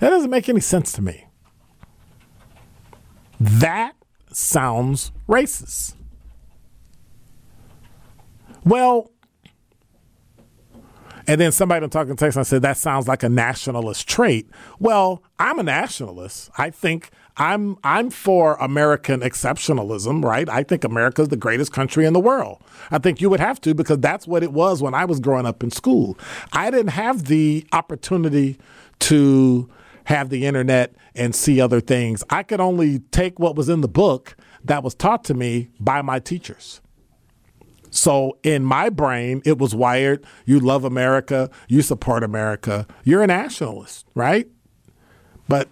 That 0.00 0.10
doesn't 0.10 0.30
make 0.30 0.48
any 0.48 0.60
sense 0.60 0.90
to 0.94 1.02
me. 1.02 1.28
That 3.38 3.94
sounds 4.32 5.12
racist. 5.28 5.94
Well, 8.64 9.12
and 11.28 11.40
then 11.40 11.52
somebody 11.52 11.84
on 11.84 11.90
Talking 11.90 12.16
Text 12.16 12.36
I 12.36 12.42
said 12.42 12.62
that 12.62 12.76
sounds 12.76 13.06
like 13.06 13.22
a 13.22 13.28
nationalist 13.28 14.08
trait. 14.08 14.50
Well, 14.80 15.22
I'm 15.38 15.60
a 15.60 15.62
nationalist. 15.62 16.50
I 16.58 16.70
think 16.70 17.10
I'm 17.40 17.78
I'm 17.82 18.10
for 18.10 18.56
American 18.56 19.20
exceptionalism, 19.20 20.22
right? 20.22 20.46
I 20.48 20.62
think 20.62 20.84
America 20.84 21.22
is 21.22 21.28
the 21.28 21.38
greatest 21.38 21.72
country 21.72 22.04
in 22.04 22.12
the 22.12 22.20
world. 22.20 22.62
I 22.90 22.98
think 22.98 23.22
you 23.22 23.30
would 23.30 23.40
have 23.40 23.58
to 23.62 23.74
because 23.74 23.98
that's 23.98 24.26
what 24.26 24.42
it 24.42 24.52
was 24.52 24.82
when 24.82 24.92
I 24.92 25.06
was 25.06 25.20
growing 25.20 25.46
up 25.46 25.62
in 25.62 25.70
school. 25.70 26.18
I 26.52 26.70
didn't 26.70 26.92
have 26.92 27.24
the 27.24 27.66
opportunity 27.72 28.58
to 29.00 29.70
have 30.04 30.28
the 30.28 30.44
internet 30.44 30.94
and 31.14 31.34
see 31.34 31.62
other 31.62 31.80
things. 31.80 32.22
I 32.28 32.42
could 32.42 32.60
only 32.60 32.98
take 33.10 33.38
what 33.38 33.56
was 33.56 33.70
in 33.70 33.80
the 33.80 33.88
book 33.88 34.36
that 34.64 34.82
was 34.82 34.94
taught 34.94 35.24
to 35.24 35.34
me 35.34 35.70
by 35.80 36.02
my 36.02 36.18
teachers. 36.18 36.82
So 37.88 38.36
in 38.42 38.64
my 38.64 38.90
brain, 38.90 39.40
it 39.46 39.56
was 39.56 39.74
wired 39.74 40.26
you 40.44 40.60
love 40.60 40.84
America, 40.84 41.48
you 41.68 41.80
support 41.80 42.22
America, 42.22 42.86
you're 43.02 43.22
a 43.22 43.26
nationalist, 43.26 44.06
right? 44.14 44.46
But 45.48 45.70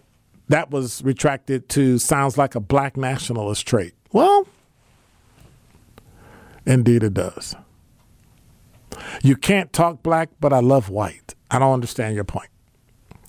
that 0.49 0.71
was 0.71 1.03
retracted 1.03 1.69
to 1.71 1.99
sounds 1.99 2.39
like 2.39 2.55
a 2.55 2.61
black 2.61 2.97
nationalist 2.97 3.67
trait. 3.67 3.95
Well, 4.13 4.47
indeed 6.67 7.03
it 7.03 7.15
does. 7.15 7.57
You 9.23 9.37
can't 9.37 9.73
talk 9.73 10.03
black, 10.03 10.31
but 10.41 10.53
I 10.53 10.59
love 10.61 10.89
white. 10.89 11.35
I 11.51 11.59
don't 11.59 11.73
understand 11.73 12.15
your 12.15 12.25
point. 12.25 12.51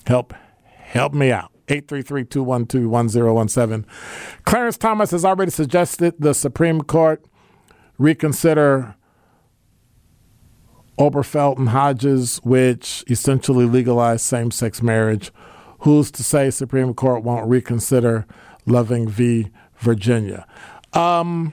Help 0.06 0.34
help 0.64 1.14
me 1.14 1.30
out. 1.30 1.52
833-212-1017. 1.68 3.84
Clarence 4.44 4.76
Thomas 4.76 5.12
has 5.12 5.24
already 5.24 5.52
suggested 5.52 6.14
the 6.18 6.34
Supreme 6.34 6.82
Court 6.82 7.24
reconsider 7.96 8.96
Obergefell 10.98 11.56
and 11.56 11.68
Hodges, 11.68 12.40
which 12.42 13.04
essentially 13.08 13.66
legalized 13.66 14.22
same 14.22 14.50
sex 14.50 14.82
marriage. 14.82 15.30
Who's 15.80 16.10
to 16.12 16.22
say 16.22 16.50
Supreme 16.50 16.94
Court 16.94 17.22
won't 17.22 17.48
reconsider 17.48 18.26
Loving 18.66 19.08
v. 19.08 19.50
Virginia? 19.78 20.46
Um, 20.92 21.52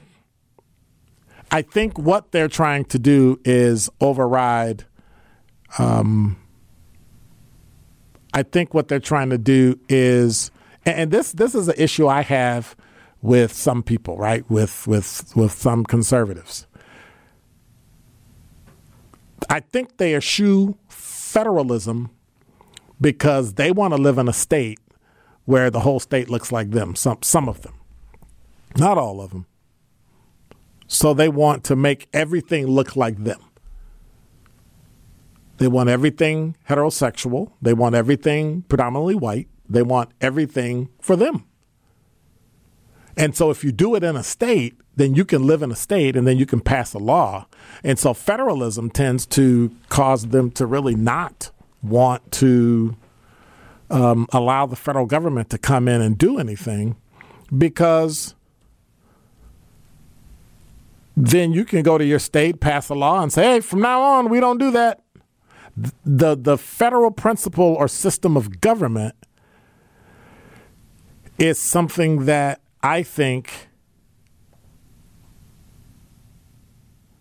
I 1.52 1.62
think 1.62 1.98
what 1.98 2.32
they're 2.32 2.50
trying 2.50 2.86
to 2.86 3.00
do 3.00 3.40
is 3.46 3.90
override. 4.02 4.86
Um, 5.80 6.38
I 8.34 8.44
think 8.44 8.74
what 8.74 8.90
they're 8.90 9.00
trying 9.00 9.30
to 9.30 9.38
do 9.38 9.80
is, 9.88 10.52
and 10.86 11.10
this 11.10 11.32
this 11.32 11.56
is 11.56 11.70
an 11.70 11.76
issue 11.78 12.08
I 12.08 12.22
have 12.22 12.76
with 13.22 13.54
some 13.54 13.82
people, 13.82 14.18
right? 14.18 14.50
With 14.50 14.86
with 14.88 15.32
with 15.36 15.54
some 15.54 15.86
conservatives. 15.86 16.68
I 19.50 19.62
think 19.62 19.98
they 19.98 20.16
eschew 20.16 20.78
federalism 20.90 22.10
because 23.00 23.54
they 23.54 23.72
want 23.72 23.94
to 23.94 24.02
live 24.02 24.18
in 24.18 24.28
a 24.28 24.34
state 24.34 24.80
where 25.46 25.70
the 25.70 25.82
whole 25.82 26.00
state 26.00 26.30
looks 26.30 26.52
like 26.52 26.72
them. 26.72 26.96
Some 26.96 27.20
some 27.22 27.48
of 27.48 27.62
them, 27.62 27.76
not 28.78 28.98
all 28.98 29.22
of 29.22 29.32
them. 29.32 29.46
So 30.88 31.14
they 31.14 31.30
want 31.30 31.64
to 31.66 31.76
make 31.76 32.08
everything 32.14 32.68
look 32.68 32.96
like 32.96 33.24
them. 33.24 33.40
They 35.58 35.68
want 35.68 35.90
everything 35.90 36.56
heterosexual. 36.70 37.52
They 37.62 37.74
want 37.74 37.96
everything 37.96 38.62
predominantly 38.64 39.16
white. 39.16 39.48
They 39.68 39.82
want 39.82 40.12
everything 40.22 40.90
for 41.02 41.16
them. 41.16 41.46
And 43.18 43.36
so 43.36 43.50
if 43.50 43.64
you 43.64 43.72
do 43.72 43.96
it 43.96 44.04
in 44.04 44.16
a 44.16 44.24
state, 44.24 44.76
then 44.96 45.16
you 45.16 45.26
can 45.26 45.46
live 45.46 45.64
in 45.64 45.72
a 45.72 45.76
state 45.76 46.16
and 46.16 46.28
then 46.28 46.38
you 46.38 46.46
can 46.46 46.62
pass 46.62 46.94
a 46.94 47.00
law. 47.00 47.48
And 47.84 47.98
so 47.98 48.14
federalism 48.14 48.92
tends 48.92 49.26
to 49.28 49.76
cause 49.90 50.28
them 50.28 50.52
to 50.52 50.66
really 50.66 50.96
not 50.96 51.52
want 51.82 52.32
to 52.34 52.96
um, 53.90 54.28
allow 54.32 54.66
the 54.66 54.76
federal 54.76 55.06
government 55.06 55.50
to 55.52 55.58
come 55.58 55.88
in 55.88 56.02
and 56.02 56.18
do 56.18 56.38
anything 56.40 56.96
because 57.56 58.36
then 61.16 61.52
you 61.52 61.66
can 61.66 61.82
go 61.82 61.98
to 61.98 62.06
your 62.06 62.20
state, 62.20 62.60
pass 62.60 62.90
a 62.90 62.94
law, 62.94 63.22
and 63.22 63.34
say, 63.34 63.44
hey, 63.44 63.60
from 63.60 63.82
now 63.82 64.02
on, 64.02 64.30
we 64.30 64.40
don't 64.40 64.60
do 64.60 64.72
that. 64.72 65.02
The, 66.06 66.36
the 66.36 66.58
federal 66.58 67.12
principle 67.12 67.76
or 67.76 67.88
system 67.88 68.36
of 68.36 68.62
government 68.62 69.16
is 71.38 71.60
something 71.60 72.26
that 72.26 72.62
I 72.82 73.04
think 73.04 73.68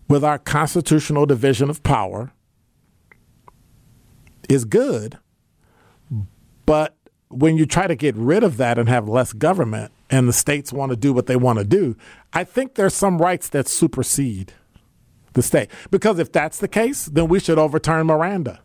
with 0.07 0.23
our 0.23 0.39
constitutional 0.39 1.25
division 1.25 1.69
of 1.69 1.83
power 1.83 2.31
is 4.49 4.65
good, 4.65 5.17
but 6.65 6.95
when 7.29 7.57
you 7.57 7.65
try 7.65 7.87
to 7.87 7.95
get 7.95 8.15
rid 8.15 8.43
of 8.43 8.57
that 8.57 8.77
and 8.77 8.87
have 8.87 9.07
less 9.07 9.33
government 9.33 9.91
and 10.09 10.27
the 10.27 10.33
states 10.33 10.71
want 10.71 10.91
to 10.91 10.95
do 10.95 11.11
what 11.11 11.25
they 11.25 11.35
want 11.35 11.59
to 11.59 11.65
do, 11.65 11.95
I 12.33 12.43
think 12.43 12.75
there's 12.75 12.93
some 12.93 13.17
rights 13.17 13.49
that 13.49 13.67
supersede 13.67 14.53
the 15.33 15.41
state. 15.41 15.69
Because 15.91 16.19
if 16.19 16.31
that's 16.31 16.59
the 16.59 16.67
case, 16.67 17.05
then 17.05 17.27
we 17.27 17.39
should 17.39 17.59
overturn 17.59 18.07
Miranda. 18.07 18.61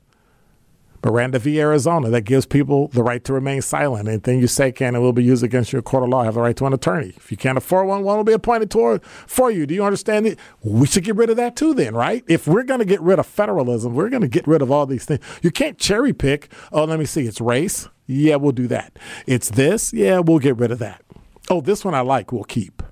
Miranda 1.04 1.38
v. 1.38 1.60
Arizona 1.60 2.10
that 2.10 2.22
gives 2.22 2.46
people 2.46 2.88
the 2.88 3.02
right 3.02 3.24
to 3.24 3.32
remain 3.32 3.60
silent. 3.60 4.08
Anything 4.08 4.40
you 4.40 4.46
say 4.46 4.70
can 4.70 4.94
and 4.94 5.02
will 5.02 5.12
be 5.12 5.24
used 5.24 5.42
against 5.42 5.72
you 5.72 5.78
in 5.78 5.82
court 5.82 6.04
of 6.04 6.08
law. 6.08 6.22
Have 6.22 6.34
the 6.34 6.40
right 6.40 6.56
to 6.56 6.66
an 6.66 6.72
attorney. 6.72 7.12
If 7.16 7.30
you 7.30 7.36
can't 7.36 7.58
afford 7.58 7.88
one, 7.88 8.04
one 8.04 8.16
will 8.16 8.24
be 8.24 8.32
appointed 8.32 8.70
toward, 8.70 9.04
for 9.04 9.50
you. 9.50 9.66
Do 9.66 9.74
you 9.74 9.84
understand 9.84 10.26
it? 10.26 10.38
We 10.62 10.86
should 10.86 11.04
get 11.04 11.16
rid 11.16 11.30
of 11.30 11.36
that 11.36 11.56
too, 11.56 11.74
then, 11.74 11.94
right? 11.94 12.24
If 12.28 12.46
we're 12.46 12.62
going 12.62 12.78
to 12.78 12.86
get 12.86 13.00
rid 13.00 13.18
of 13.18 13.26
federalism, 13.26 13.94
we're 13.94 14.10
going 14.10 14.22
to 14.22 14.28
get 14.28 14.46
rid 14.46 14.62
of 14.62 14.70
all 14.70 14.86
these 14.86 15.04
things. 15.04 15.24
You 15.42 15.50
can't 15.50 15.78
cherry 15.78 16.12
pick. 16.12 16.52
Oh, 16.70 16.84
let 16.84 16.98
me 16.98 17.04
see. 17.04 17.26
It's 17.26 17.40
race. 17.40 17.88
Yeah, 18.06 18.36
we'll 18.36 18.52
do 18.52 18.68
that. 18.68 18.98
It's 19.26 19.50
this. 19.50 19.92
Yeah, 19.92 20.20
we'll 20.20 20.38
get 20.38 20.56
rid 20.56 20.70
of 20.70 20.78
that. 20.78 21.02
Oh, 21.50 21.60
this 21.60 21.84
one 21.84 21.94
I 21.94 22.00
like. 22.00 22.30
We'll 22.30 22.44
keep. 22.44 22.82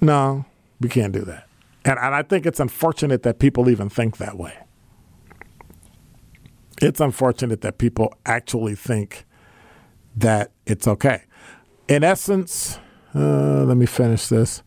No, 0.00 0.44
we 0.80 0.88
can't 0.88 1.12
do 1.12 1.22
that. 1.22 1.46
And, 1.84 1.98
and 1.98 2.14
I 2.14 2.22
think 2.22 2.44
it's 2.44 2.60
unfortunate 2.60 3.22
that 3.22 3.38
people 3.38 3.68
even 3.70 3.88
think 3.88 4.18
that 4.18 4.36
way 4.36 4.54
it's 6.80 7.00
unfortunate 7.00 7.60
that 7.60 7.78
people 7.78 8.14
actually 8.26 8.74
think 8.74 9.24
that 10.16 10.52
it's 10.66 10.88
okay. 10.88 11.22
In 11.88 12.04
essence, 12.04 12.78
uh, 13.14 13.64
let 13.64 13.76
me 13.76 13.86
finish 13.86 14.28
this. 14.28 14.62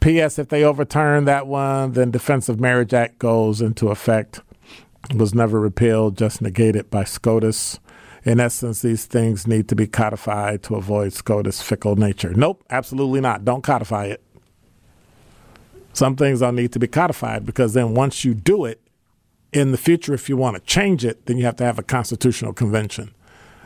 P.S. 0.00 0.38
If 0.38 0.48
they 0.48 0.62
overturn 0.62 1.24
that 1.24 1.46
one, 1.46 1.92
then 1.92 2.10
Defense 2.10 2.48
of 2.48 2.60
Marriage 2.60 2.92
Act 2.92 3.18
goes 3.18 3.60
into 3.60 3.88
effect. 3.88 4.40
It 5.10 5.16
was 5.16 5.34
never 5.34 5.60
repealed, 5.60 6.18
just 6.18 6.42
negated 6.42 6.90
by 6.90 7.04
SCOTUS. 7.04 7.78
In 8.24 8.40
essence, 8.40 8.82
these 8.82 9.06
things 9.06 9.46
need 9.46 9.68
to 9.68 9.76
be 9.76 9.86
codified 9.86 10.62
to 10.64 10.74
avoid 10.74 11.12
SCOTUS' 11.12 11.62
fickle 11.62 11.96
nature. 11.96 12.34
Nope, 12.34 12.64
absolutely 12.70 13.20
not. 13.20 13.44
Don't 13.44 13.62
codify 13.62 14.06
it. 14.06 14.22
Some 15.92 16.16
things 16.16 16.40
don't 16.40 16.56
need 16.56 16.72
to 16.72 16.78
be 16.78 16.88
codified 16.88 17.46
because 17.46 17.72
then 17.72 17.94
once 17.94 18.24
you 18.24 18.34
do 18.34 18.64
it, 18.64 18.85
in 19.56 19.72
the 19.72 19.78
future, 19.78 20.12
if 20.12 20.28
you 20.28 20.36
want 20.36 20.54
to 20.54 20.62
change 20.62 21.02
it, 21.02 21.24
then 21.24 21.38
you 21.38 21.46
have 21.46 21.56
to 21.56 21.64
have 21.64 21.78
a 21.78 21.82
constitutional 21.82 22.52
convention. 22.52 23.14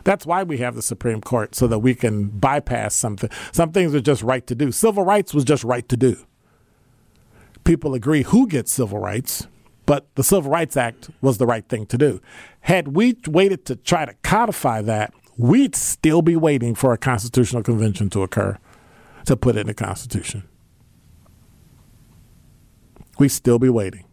That's 0.04 0.24
why 0.24 0.44
we 0.44 0.58
have 0.58 0.76
the 0.76 0.82
Supreme 0.82 1.20
Court, 1.20 1.56
so 1.56 1.66
that 1.66 1.80
we 1.80 1.96
can 1.96 2.28
bypass 2.28 2.94
something. 2.94 3.28
Some 3.50 3.72
things 3.72 3.92
are 3.94 4.00
just 4.00 4.22
right 4.22 4.46
to 4.46 4.54
do. 4.54 4.70
Civil 4.70 5.04
rights 5.04 5.34
was 5.34 5.44
just 5.44 5.64
right 5.64 5.86
to 5.88 5.96
do. 5.96 6.16
People 7.64 7.92
agree 7.94 8.22
who 8.22 8.46
gets 8.46 8.70
civil 8.70 9.00
rights, 9.00 9.48
but 9.84 10.06
the 10.14 10.22
Civil 10.22 10.50
Rights 10.50 10.76
Act 10.76 11.10
was 11.20 11.38
the 11.38 11.46
right 11.46 11.68
thing 11.68 11.86
to 11.86 11.98
do. 11.98 12.20
Had 12.60 12.94
we 12.96 13.16
waited 13.26 13.64
to 13.66 13.74
try 13.74 14.04
to 14.04 14.14
codify 14.22 14.80
that, 14.82 15.12
we'd 15.36 15.74
still 15.74 16.22
be 16.22 16.36
waiting 16.36 16.76
for 16.76 16.92
a 16.92 16.98
constitutional 16.98 17.64
convention 17.64 18.08
to 18.10 18.22
occur 18.22 18.58
to 19.26 19.36
put 19.36 19.56
it 19.56 19.62
in 19.62 19.66
the 19.66 19.74
Constitution. 19.74 20.44
We'd 23.18 23.30
still 23.30 23.58
be 23.58 23.68
waiting. 23.68 24.04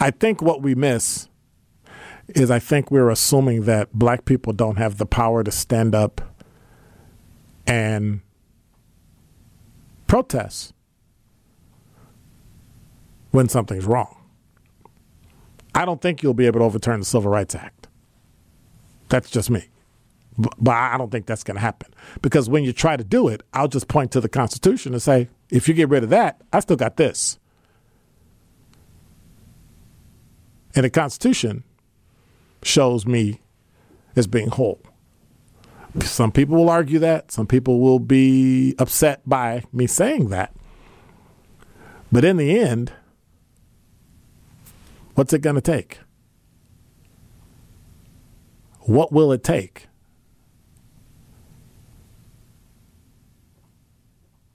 I 0.00 0.10
think 0.10 0.42
what 0.42 0.62
we 0.62 0.74
miss 0.74 1.28
is 2.28 2.50
I 2.50 2.58
think 2.58 2.90
we're 2.90 3.10
assuming 3.10 3.64
that 3.64 3.92
black 3.92 4.24
people 4.24 4.52
don't 4.52 4.76
have 4.76 4.98
the 4.98 5.06
power 5.06 5.42
to 5.42 5.50
stand 5.50 5.94
up 5.94 6.20
and 7.66 8.20
protest 10.06 10.72
when 13.30 13.48
something's 13.48 13.84
wrong. 13.84 14.16
I 15.74 15.84
don't 15.84 16.00
think 16.00 16.22
you'll 16.22 16.34
be 16.34 16.46
able 16.46 16.60
to 16.60 16.66
overturn 16.66 17.00
the 17.00 17.06
Civil 17.06 17.30
Rights 17.30 17.54
Act. 17.54 17.88
That's 19.08 19.30
just 19.30 19.50
me. 19.50 19.68
But 20.38 20.72
I 20.72 20.96
don't 20.96 21.10
think 21.10 21.26
that's 21.26 21.44
going 21.44 21.56
to 21.56 21.60
happen. 21.60 21.92
Because 22.22 22.48
when 22.48 22.64
you 22.64 22.72
try 22.72 22.96
to 22.96 23.04
do 23.04 23.28
it, 23.28 23.42
I'll 23.52 23.68
just 23.68 23.88
point 23.88 24.12
to 24.12 24.20
the 24.20 24.28
Constitution 24.28 24.92
and 24.92 25.02
say, 25.02 25.28
if 25.50 25.68
you 25.68 25.74
get 25.74 25.88
rid 25.88 26.04
of 26.04 26.10
that, 26.10 26.40
I 26.52 26.60
still 26.60 26.76
got 26.76 26.96
this. 26.96 27.38
And 30.74 30.84
the 30.84 30.90
Constitution 30.90 31.64
shows 32.62 33.06
me 33.06 33.40
as 34.16 34.26
being 34.26 34.48
whole. 34.48 34.80
Some 36.00 36.32
people 36.32 36.56
will 36.56 36.70
argue 36.70 36.98
that. 37.00 37.30
Some 37.30 37.46
people 37.46 37.80
will 37.80 37.98
be 37.98 38.74
upset 38.78 39.20
by 39.28 39.64
me 39.72 39.86
saying 39.86 40.30
that. 40.30 40.54
But 42.10 42.24
in 42.24 42.38
the 42.38 42.58
end, 42.58 42.92
what's 45.14 45.32
it 45.32 45.40
going 45.40 45.56
to 45.56 45.62
take? 45.62 45.98
What 48.80 49.12
will 49.12 49.32
it 49.32 49.44
take? 49.44 49.88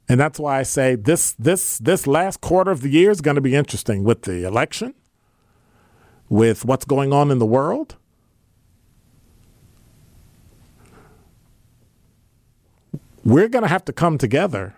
And 0.09 0.19
that's 0.19 0.39
why 0.39 0.59
I 0.59 0.63
say 0.63 0.95
this 0.95 1.33
this 1.33 1.77
this 1.79 2.07
last 2.07 2.39
quarter 2.39 2.71
of 2.71 2.81
the 2.81 2.89
year 2.89 3.11
is 3.11 3.19
going 3.19 3.35
to 3.35 3.41
be 3.41 3.55
interesting 3.55 4.03
with 4.03 4.21
the 4.21 4.45
election 4.47 4.93
with 6.29 6.65
what's 6.65 6.85
going 6.85 7.13
on 7.13 7.31
in 7.31 7.39
the 7.39 7.45
world? 7.45 7.95
We're 13.23 13.49
going 13.49 13.63
to 13.63 13.69
have 13.69 13.85
to 13.85 13.93
come 13.93 14.17
together 14.17 14.75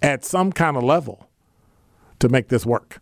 at 0.00 0.24
some 0.24 0.52
kind 0.52 0.76
of 0.76 0.82
level 0.82 1.28
to 2.18 2.28
make 2.28 2.48
this 2.48 2.64
work. 2.64 3.00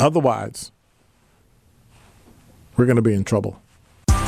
Otherwise, 0.00 0.72
we're 2.76 2.86
going 2.86 2.96
to 2.96 3.02
be 3.02 3.12
in 3.12 3.22
trouble. 3.22 3.60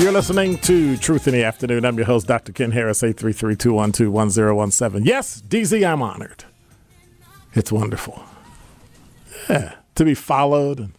You're 0.00 0.12
listening 0.12 0.56
to 0.60 0.96
Truth 0.96 1.28
in 1.28 1.34
the 1.34 1.44
Afternoon. 1.44 1.84
I'm 1.84 1.98
your 1.98 2.06
host, 2.06 2.26
Dr. 2.26 2.52
Ken 2.52 2.70
Harris, 2.70 3.02
833-212-1017. 3.02 5.04
Yes, 5.04 5.42
DZ, 5.46 5.86
I'm 5.86 6.00
honored. 6.00 6.44
It's 7.52 7.70
wonderful. 7.70 8.22
Yeah, 9.50 9.74
to 9.96 10.04
be 10.06 10.14
followed 10.14 10.78
and 10.78 10.92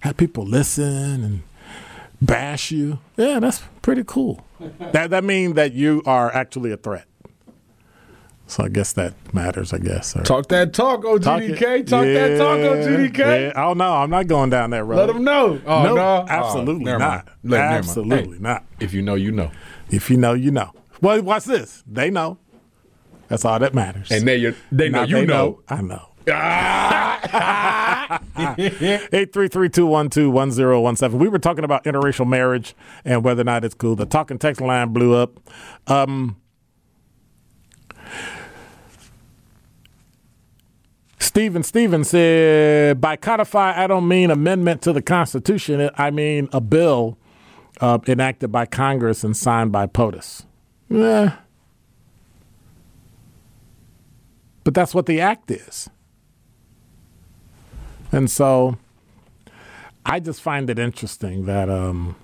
have 0.00 0.16
people 0.16 0.46
listen 0.46 1.22
and 1.22 1.42
bash 2.22 2.70
you. 2.70 3.00
Yeah, 3.18 3.38
that's 3.38 3.62
pretty 3.82 4.04
cool. 4.06 4.46
that 4.92 5.10
that 5.10 5.24
means 5.24 5.52
that 5.56 5.74
you 5.74 6.02
are 6.06 6.34
actually 6.34 6.72
a 6.72 6.78
threat. 6.78 7.04
So 8.48 8.64
I 8.64 8.70
guess 8.70 8.94
that 8.94 9.12
matters, 9.34 9.74
I 9.74 9.78
guess. 9.78 10.16
Or 10.16 10.22
talk 10.22 10.48
that 10.48 10.72
talk, 10.72 11.02
OGDK. 11.02 11.86
Talk, 11.86 12.06
yeah, 12.06 12.28
that 12.28 12.38
talk, 12.38 12.58
OGDK. 12.58 13.18
Yeah. 13.18 13.62
Oh, 13.62 13.74
no, 13.74 13.92
I'm 13.92 14.08
not 14.08 14.26
going 14.26 14.48
down 14.48 14.70
that 14.70 14.84
road. 14.84 14.96
Let 14.96 15.08
them 15.08 15.22
know. 15.22 15.60
Oh, 15.66 15.82
no. 15.82 15.94
no. 15.94 16.24
Absolutely 16.26 16.90
oh, 16.90 16.96
not. 16.96 17.28
Let, 17.44 17.60
absolutely 17.60 18.38
hey, 18.38 18.42
not. 18.42 18.64
If 18.80 18.94
you 18.94 19.02
know, 19.02 19.16
you 19.16 19.32
know. 19.32 19.50
If 19.90 20.08
you 20.08 20.16
know, 20.16 20.32
you 20.32 20.50
know. 20.50 20.72
Well, 21.02 21.20
watch 21.22 21.44
this. 21.44 21.84
They 21.86 22.08
know. 22.08 22.38
That's 23.28 23.44
all 23.44 23.58
that 23.58 23.74
matters. 23.74 24.10
And 24.10 24.26
they, 24.26 24.54
they 24.72 24.88
know, 24.88 25.02
you 25.02 25.16
they 25.16 25.26
know. 25.26 25.60
know. 25.68 25.70
I 25.76 25.82
know. 25.82 26.08
Eight 29.12 29.32
three 29.34 29.48
three 29.48 29.68
two 29.68 29.86
one 29.86 30.08
two 30.08 30.30
one 30.30 30.50
zero 30.50 30.80
one 30.80 30.96
seven. 30.96 31.18
We 31.18 31.28
were 31.28 31.38
talking 31.38 31.64
about 31.64 31.84
interracial 31.84 32.26
marriage 32.26 32.74
and 33.04 33.22
whether 33.22 33.42
or 33.42 33.44
not 33.44 33.64
it's 33.64 33.74
cool. 33.74 33.94
The 33.94 34.06
talking 34.06 34.38
text 34.38 34.62
line 34.62 34.94
blew 34.94 35.14
up. 35.14 35.38
Um, 35.86 36.36
Stephen 41.20 41.62
Stevens 41.62 42.10
said, 42.10 43.00
by 43.00 43.16
codify, 43.16 43.82
I 43.82 43.86
don't 43.86 44.06
mean 44.08 44.30
amendment 44.30 44.82
to 44.82 44.92
the 44.92 45.02
Constitution. 45.02 45.90
I 45.96 46.10
mean 46.10 46.48
a 46.52 46.60
bill 46.60 47.18
uh, 47.80 47.98
enacted 48.06 48.52
by 48.52 48.66
Congress 48.66 49.24
and 49.24 49.36
signed 49.36 49.72
by 49.72 49.86
POTUS. 49.86 50.44
Eh, 50.90 51.30
But 54.64 54.74
that's 54.74 54.94
what 54.94 55.06
the 55.06 55.20
act 55.20 55.50
is. 55.50 55.88
And 58.12 58.30
so 58.30 58.76
I 60.04 60.20
just 60.20 60.40
find 60.40 60.68
it 60.70 60.78
interesting 60.78 61.46
that, 61.46 61.68
um, 61.70 62.16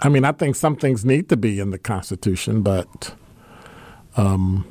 I 0.00 0.08
mean, 0.08 0.24
I 0.24 0.32
think 0.32 0.56
some 0.56 0.76
things 0.76 1.04
need 1.04 1.28
to 1.28 1.36
be 1.36 1.60
in 1.60 1.70
the 1.70 1.78
Constitution, 1.78 2.62
but 2.62 3.14
um, 4.16 4.66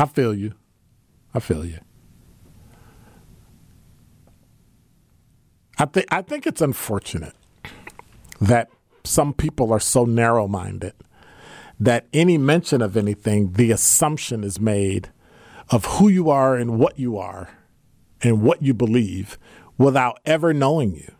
I 0.00 0.06
feel 0.06 0.34
you. 0.34 0.54
I 1.34 1.40
feel 1.40 1.66
you. 1.66 1.78
I 5.78 5.84
think 5.84 6.06
I 6.10 6.22
think 6.22 6.46
it's 6.46 6.62
unfortunate 6.62 7.34
that 8.40 8.70
some 9.04 9.34
people 9.34 9.72
are 9.74 9.80
so 9.80 10.06
narrow-minded 10.06 10.94
that 11.78 12.06
any 12.14 12.38
mention 12.38 12.80
of 12.80 12.96
anything, 12.96 13.52
the 13.52 13.70
assumption 13.70 14.42
is 14.42 14.58
made 14.58 15.10
of 15.68 15.84
who 15.84 16.08
you 16.08 16.30
are 16.30 16.56
and 16.56 16.78
what 16.78 16.98
you 16.98 17.18
are 17.18 17.50
and 18.22 18.40
what 18.40 18.62
you 18.62 18.72
believe 18.72 19.38
without 19.76 20.18
ever 20.24 20.54
knowing 20.54 20.94
you. 20.94 21.12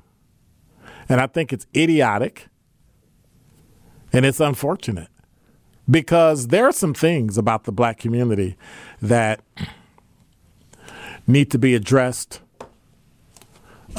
And 1.06 1.20
I 1.20 1.26
think 1.26 1.52
it's 1.52 1.66
idiotic 1.76 2.46
and 4.10 4.24
it's 4.24 4.40
unfortunate 4.40 5.08
because 5.90 6.48
there 6.48 6.66
are 6.66 6.72
some 6.72 6.94
things 6.94 7.36
about 7.36 7.64
the 7.64 7.72
black 7.72 7.98
community 7.98 8.56
that 9.00 9.40
need 11.26 11.50
to 11.50 11.58
be 11.58 11.74
addressed. 11.74 12.40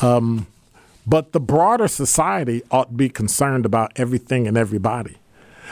Um, 0.01 0.47
but 1.05 1.31
the 1.31 1.39
broader 1.39 1.87
society 1.87 2.61
ought 2.71 2.89
to 2.89 2.93
be 2.93 3.09
concerned 3.09 3.65
about 3.65 3.91
everything 3.95 4.47
and 4.47 4.57
everybody. 4.57 5.17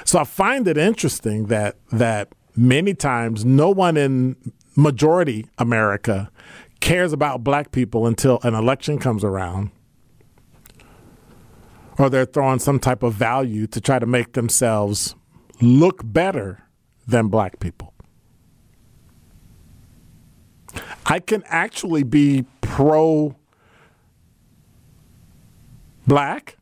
So 0.06 0.20
I 0.20 0.24
find 0.24 0.68
it 0.68 0.78
interesting 0.78 1.46
that 1.48 1.76
that 1.92 2.30
many 2.56 2.94
times 2.94 3.46
no 3.46 3.70
one 3.70 3.96
in 3.98 4.36
majority 4.76 5.46
America 5.58 6.32
cares 6.80 7.14
about 7.14 7.44
black 7.44 7.72
people 7.72 8.08
until 8.08 8.40
an 8.44 8.54
election 8.54 8.98
comes 8.98 9.24
around 9.24 9.72
or 11.98 12.10
they're 12.10 12.26
throwing 12.26 12.60
some 12.60 12.80
type 12.80 13.04
of 13.04 13.14
value 13.14 13.68
to 13.68 13.82
try 13.82 14.00
to 14.00 14.06
make 14.06 14.34
themselves 14.34 15.16
look 15.62 16.02
better 16.04 16.64
than 17.08 17.28
black 17.28 17.60
people. 17.60 17.94
I 21.06 21.20
can 21.20 21.44
actually 21.48 22.04
be 22.04 22.46
pro 22.62 23.36
black 26.06 26.58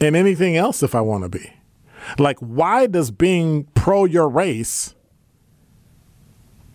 and 0.00 0.16
anything 0.16 0.56
else 0.56 0.82
if 0.82 0.94
I 0.94 1.00
want 1.00 1.24
to 1.24 1.28
be. 1.28 1.52
Like, 2.18 2.38
why 2.40 2.86
does 2.86 3.10
being 3.10 3.64
pro 3.74 4.04
your 4.04 4.28
race 4.28 4.94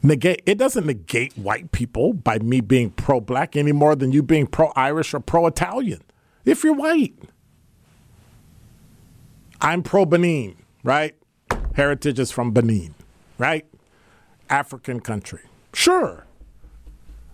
negate? 0.02 0.42
It 0.46 0.58
doesn't 0.58 0.86
negate 0.86 1.38
white 1.38 1.72
people 1.72 2.14
by 2.14 2.40
me 2.40 2.62
being 2.62 2.92
pro 2.92 3.20
black 3.20 3.56
any 3.56 3.72
more 3.72 3.96
than 3.96 4.12
you 4.12 4.24
being 4.24 4.48
pro 4.48 4.72
Irish 4.76 5.14
or 5.14 5.20
pro 5.20 5.46
Italian 5.46 6.02
if 6.46 6.64
you're 6.64 6.74
white. 6.74 7.14
I'm 9.62 9.84
pro 9.84 10.06
Benin, 10.06 10.56
right? 10.84 11.16
Heritage 11.74 12.20
is 12.20 12.32
from 12.32 12.52
Benin, 12.52 12.94
right? 13.38 13.66
African 14.50 15.00
country. 15.00 15.42
Sure. 15.74 16.26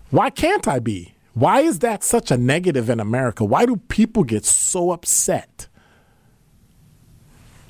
Why 0.09 0.29
can't 0.29 0.67
I 0.67 0.79
be? 0.79 1.15
Why 1.33 1.61
is 1.61 1.79
that 1.79 2.03
such 2.03 2.29
a 2.31 2.37
negative 2.37 2.89
in 2.89 2.99
America? 2.99 3.43
Why 3.43 3.65
do 3.65 3.77
people 3.77 4.23
get 4.23 4.45
so 4.45 4.91
upset? 4.91 5.67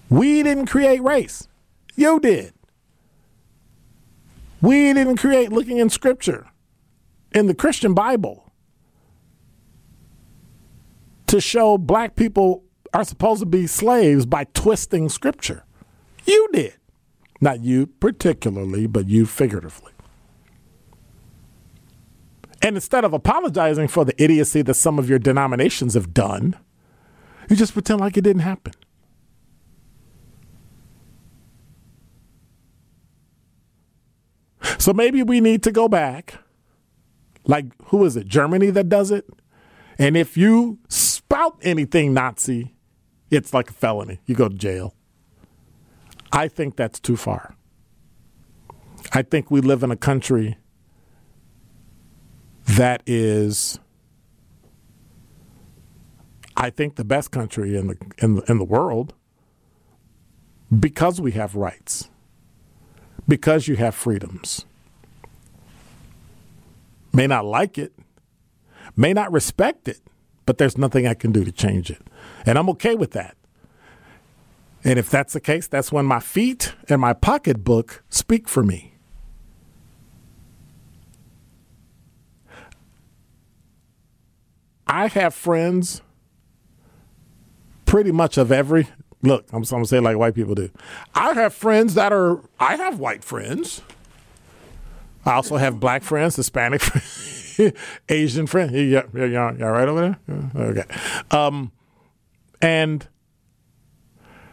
We 0.10 0.44
didn't 0.44 0.68
create 0.68 1.02
race. 1.02 1.48
You 1.96 2.20
did. 2.20 2.54
We 4.62 4.94
didn't 4.94 5.18
create 5.18 5.52
looking 5.52 5.78
in 5.78 5.90
scripture, 5.90 6.48
in 7.34 7.48
the 7.48 7.56
Christian 7.56 7.94
Bible, 7.94 8.52
to 11.28 11.42
show 11.42 11.78
black 11.78 12.16
people 12.16 12.63
are 12.94 13.04
supposed 13.04 13.40
to 13.42 13.46
be 13.46 13.68
slaves 13.68 14.26
by 14.26 14.46
twisting 14.54 15.10
scripture. 15.10 15.66
You 16.26 16.48
did. 16.54 16.76
Not 17.42 17.62
you 17.62 17.88
particularly, 17.88 18.88
but 18.88 19.08
you 19.08 19.26
figuratively. 19.26 19.92
And 22.62 22.78
instead 22.78 23.04
of 23.04 23.12
apologizing 23.12 23.90
for 23.90 24.06
the 24.06 24.22
idiocy 24.24 24.62
that 24.62 24.76
some 24.76 24.98
of 24.98 25.10
your 25.10 25.20
denominations 25.20 25.96
have 25.96 26.14
done, 26.14 26.56
you 27.50 27.58
just 27.58 27.74
pretend 27.74 28.00
like 28.00 28.16
it 28.16 28.22
didn't 28.22 28.44
happen. 28.44 28.74
So 34.78 34.94
maybe 34.94 35.24
we 35.24 35.42
need 35.42 35.64
to 35.64 35.72
go 35.72 35.90
back. 35.90 36.36
Like, 37.46 37.66
who 37.88 38.06
is 38.06 38.16
it? 38.16 38.28
Germany 38.28 38.70
that 38.70 38.88
does 38.88 39.12
it? 39.12 39.30
And 39.98 40.16
if 40.16 40.38
you 40.38 40.80
spout 40.88 41.58
anything 41.62 42.14
Nazi, 42.14 42.74
it's 43.34 43.54
like 43.54 43.70
a 43.70 43.74
felony. 43.74 44.20
You 44.26 44.36
go 44.36 44.48
to 44.48 44.56
jail. 44.56 44.94
I 46.32 46.48
think 46.48 46.76
that's 46.76 47.00
too 47.00 47.18
far. 47.18 47.56
I 49.12 49.22
think 49.22 49.52
we 49.52 49.62
live 49.62 49.84
in 49.84 49.92
a 49.92 49.96
country 49.96 50.58
that 52.66 53.04
is 53.06 53.80
I 56.56 56.70
think 56.70 56.96
the 56.96 57.04
best 57.04 57.32
country 57.32 57.76
in 57.76 57.88
the 57.88 57.98
in 58.20 58.36
the, 58.36 58.42
in 58.52 58.58
the 58.58 58.64
world 58.64 59.14
because 60.80 61.20
we 61.20 61.32
have 61.32 61.56
rights. 61.56 62.10
Because 63.28 63.68
you 63.68 63.76
have 63.78 63.96
freedoms. 63.96 64.66
May 67.14 67.28
not 67.28 67.46
like 67.46 67.78
it, 67.78 67.94
may 68.98 69.14
not 69.14 69.32
respect 69.32 69.88
it, 69.88 70.00
but 70.46 70.58
there's 70.58 70.78
nothing 70.78 71.08
I 71.08 71.14
can 71.14 71.32
do 71.32 71.44
to 71.44 71.52
change 71.52 71.90
it. 71.90 72.02
And 72.46 72.58
I'm 72.58 72.70
okay 72.72 72.96
with 72.96 73.12
that. 73.12 73.36
And 74.84 75.00
if 75.00 75.10
that's 75.10 75.34
the 75.34 75.40
case, 75.40 75.68
that's 75.68 75.92
when 75.92 76.06
my 76.06 76.20
feet 76.20 76.74
and 76.90 77.00
my 77.00 77.14
pocketbook 77.14 78.04
speak 78.10 78.50
for 78.50 78.64
me. 78.64 78.96
I 84.86 85.08
have 85.08 85.34
friends 85.34 86.02
pretty 87.86 88.12
much 88.12 88.38
of 88.38 88.52
every 88.52 88.88
look, 89.22 89.46
I'm, 89.52 89.58
I'm 89.58 89.64
gonna 89.64 89.86
say 89.86 90.00
like 90.00 90.18
white 90.18 90.36
people 90.36 90.56
do. 90.56 90.70
I 91.16 91.34
have 91.34 91.54
friends 91.54 91.96
that 91.96 92.12
are 92.12 92.42
I 92.60 92.76
have 92.76 93.00
white 93.00 93.24
friends. 93.24 93.82
I 95.26 95.34
also 95.34 95.56
have 95.56 95.80
black 95.80 96.04
friends, 96.04 96.36
Hispanic 96.36 96.82
friends, 96.84 97.33
Asian 98.10 98.48
friend. 98.48 98.72
Yeah, 98.72 99.04
yeah, 99.14 99.26
y'all, 99.26 99.58
y'all 99.58 99.72
right 99.72 99.88
over 99.88 100.18
there? 100.28 100.52
Okay. 100.56 100.84
Um, 101.32 101.72
and 102.62 103.08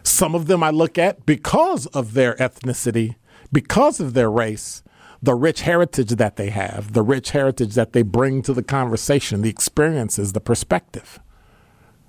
some 0.03 0.35
of 0.35 0.47
them 0.47 0.63
I 0.63 0.71
look 0.71 0.99
at 0.99 1.25
because 1.27 1.87
of 1.87 2.15
their 2.15 2.35
ethnicity, 2.37 3.17
because 3.53 4.01
of 4.01 4.15
their 4.15 4.31
race, 4.31 4.83
the 5.23 5.35
rich 5.35 5.63
heritage 5.63 6.11
that 6.11 6.37
they 6.37 6.51
have, 6.51 6.93
the 6.93 7.03
rich 7.03 7.31
heritage 7.31 7.75
that 7.75 7.93
they 7.93 8.03
bring 8.03 8.43
to 8.43 8.55
the 8.55 8.63
conversation, 8.63 9.43
the 9.43 9.51
experiences, 9.51 10.33
the 10.33 10.41
perspective. 10.41 11.21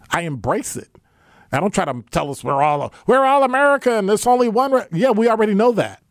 I 0.10 0.22
embrace 0.22 0.76
it. 0.76 0.90
I 1.52 1.60
don't 1.60 1.74
try 1.74 1.86
to 1.86 2.04
tell 2.12 2.32
us 2.32 2.44
we're 2.44 2.62
all 2.62 2.94
we're 3.08 3.26
all 3.26 3.44
American. 3.44 4.06
There's 4.06 4.26
only 4.26 4.48
one. 4.48 4.86
yeah, 4.94 5.12
we 5.12 5.28
already 5.28 5.54
know 5.54 5.74
that. 5.74 6.02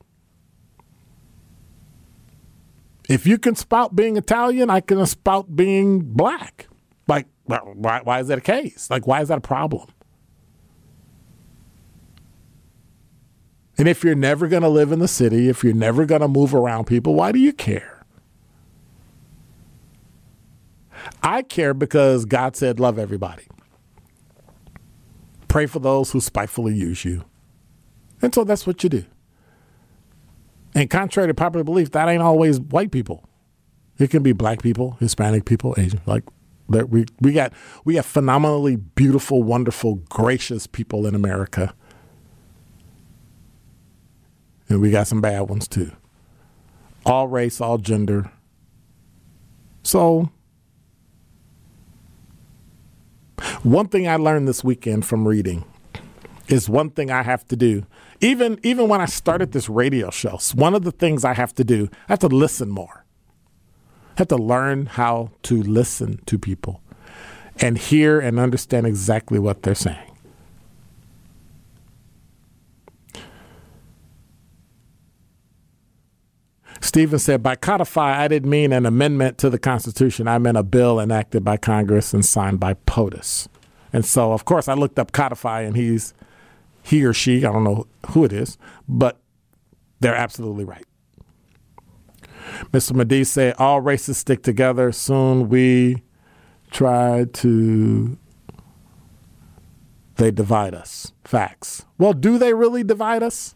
If 3.11 3.27
you 3.27 3.39
can 3.39 3.57
spout 3.57 3.97
being 3.97 4.17
Italian, 4.17 4.71
I 4.71 4.79
can 4.79 5.05
spout 5.05 5.57
being 5.57 5.99
black. 5.99 6.69
Like, 7.09 7.27
why, 7.43 8.01
why 8.05 8.21
is 8.21 8.29
that 8.29 8.39
a 8.39 8.41
case? 8.41 8.89
Like, 8.89 9.05
why 9.05 9.21
is 9.21 9.29
that 9.29 9.39
a 9.39 9.41
problem? 9.41 9.89
And 13.77 13.89
if 13.89 14.05
you're 14.05 14.15
never 14.15 14.47
going 14.47 14.63
to 14.63 14.69
live 14.69 14.93
in 14.93 15.01
the 15.01 15.09
city, 15.09 15.49
if 15.49 15.65
you're 15.65 15.75
never 15.75 16.07
going 16.07 16.21
to 16.21 16.29
move 16.29 16.55
around 16.55 16.85
people, 16.85 17.15
why 17.15 17.33
do 17.33 17.41
you 17.41 17.53
care? 17.53 18.05
I 21.21 21.43
care 21.43 21.75
because 21.75 22.25
God 22.27 22.55
said, 22.55 22.79
love 22.79 22.97
everybody. 22.97 23.49
Pray 25.49 25.67
for 25.67 25.81
those 25.81 26.13
who 26.13 26.21
spitefully 26.21 26.77
use 26.77 27.05
you. 27.05 27.25
And 28.23 28.33
so 28.33 28.45
that's 28.45 28.69
what 28.69 28.85
you 28.85 28.89
do. 28.89 29.05
And 30.75 30.89
contrary 30.89 31.29
to 31.29 31.35
popular 31.35 31.65
belief, 31.65 31.91
that 31.93 32.09
ain't 32.09 32.23
always 32.23 32.61
white 32.61 32.91
people. 32.91 33.29
It 33.99 34.11
can 34.11 34.23
be 34.23 34.33
black 34.33 34.63
people, 34.63 34.97
Hispanic 35.01 35.45
people, 35.45 35.75
Asian. 35.77 36.01
Like 36.07 36.25
we 36.69 37.05
we 37.21 37.33
got 37.33 37.53
we 37.85 37.97
have 37.97 38.07
phenomenally 38.07 38.77
beautiful, 38.77 39.43
wonderful, 39.43 39.97
gracious 40.09 40.67
people 40.67 41.07
in 41.07 41.15
America 41.15 41.75
and 44.71 44.81
we 44.81 44.91
got 44.91 45.07
some 45.07 45.21
bad 45.21 45.41
ones 45.51 45.69
too. 45.69 45.91
All 47.05 47.29
race, 47.29 47.61
all 47.61 47.79
gender. 47.79 48.31
So, 49.83 50.31
one 53.63 53.89
thing 53.89 54.07
I 54.07 54.17
learned 54.17 54.47
this 54.47 54.63
weekend 54.63 55.05
from 55.05 55.27
reading 55.27 55.65
is 56.49 56.69
one 56.69 56.91
thing 56.91 57.11
I 57.11 57.23
have 57.23 57.47
to 57.49 57.57
do 57.57 57.85
Even 58.21 58.61
even 58.63 58.89
when 58.89 59.01
I 59.01 59.07
started 59.07 59.53
this 59.53 59.69
radio 59.69 60.11
show, 60.11 60.39
one 60.55 60.75
of 60.75 60.83
the 60.85 60.93
things 60.93 61.25
I 61.25 61.35
have 61.35 61.55
to 61.55 61.65
do, 61.65 61.89
I 62.09 62.13
have 62.13 62.19
to 62.21 62.29
listen 62.29 62.69
more. 62.69 63.05
I 64.17 64.21
have 64.21 64.29
to 64.29 64.37
learn 64.37 64.87
how 64.87 65.31
to 65.45 65.63
listen 65.63 66.21
to 66.27 66.39
people 66.39 66.83
and 67.61 67.79
hear 67.79 68.21
and 68.21 68.39
understand 68.39 68.87
exactly 68.87 69.39
what 69.39 69.63
they're 69.63 69.75
saying. 69.75 70.11
Stephen 76.83 77.19
said, 77.19 77.43
by 77.43 77.57
codify, 77.57 78.23
I 78.23 78.27
didn't 78.27 78.51
mean 78.51 78.73
an 78.73 78.87
amendment 78.87 79.37
to 79.39 79.51
the 79.51 79.59
Constitution. 79.59 80.27
I 80.27 80.39
meant 80.39 80.57
a 80.57 80.63
bill 80.63 80.99
enacted 80.99 81.45
by 81.45 81.57
Congress 81.59 82.15
and 82.15 82.25
signed 82.25 82.59
by 82.59 82.75
POTUS. 82.75 83.49
And 83.93 84.05
so, 84.05 84.33
of 84.33 84.45
course, 84.45 84.67
I 84.67 84.75
looked 84.75 84.99
up 84.99 85.13
codify, 85.13 85.61
and 85.63 85.77
he's 85.77 86.15
he 86.83 87.05
or 87.05 87.13
she, 87.13 87.45
I 87.45 87.53
don't 87.53 87.65
know 87.65 87.87
who 88.11 88.25
it 88.25 88.33
is, 88.33 88.59
but 88.89 89.21
they're 90.01 90.15
absolutely 90.15 90.65
right. 90.65 90.85
Mr. 92.73 92.95
Medee 92.95 93.25
said, 93.25 93.55
all 93.59 93.81
races 93.81 94.19
stick 94.19 94.43
together. 94.43 94.93
Soon 94.93 95.49
we 95.49 96.03
try 96.71 97.27
to, 97.33 98.19
they 100.17 100.31
divide 100.31 100.75
us. 100.75 101.13
Facts. 101.25 101.85
Well, 101.99 102.13
do 102.13 102.39
they 102.39 102.55
really 102.55 102.83
divide 102.83 103.23
us? 103.23 103.55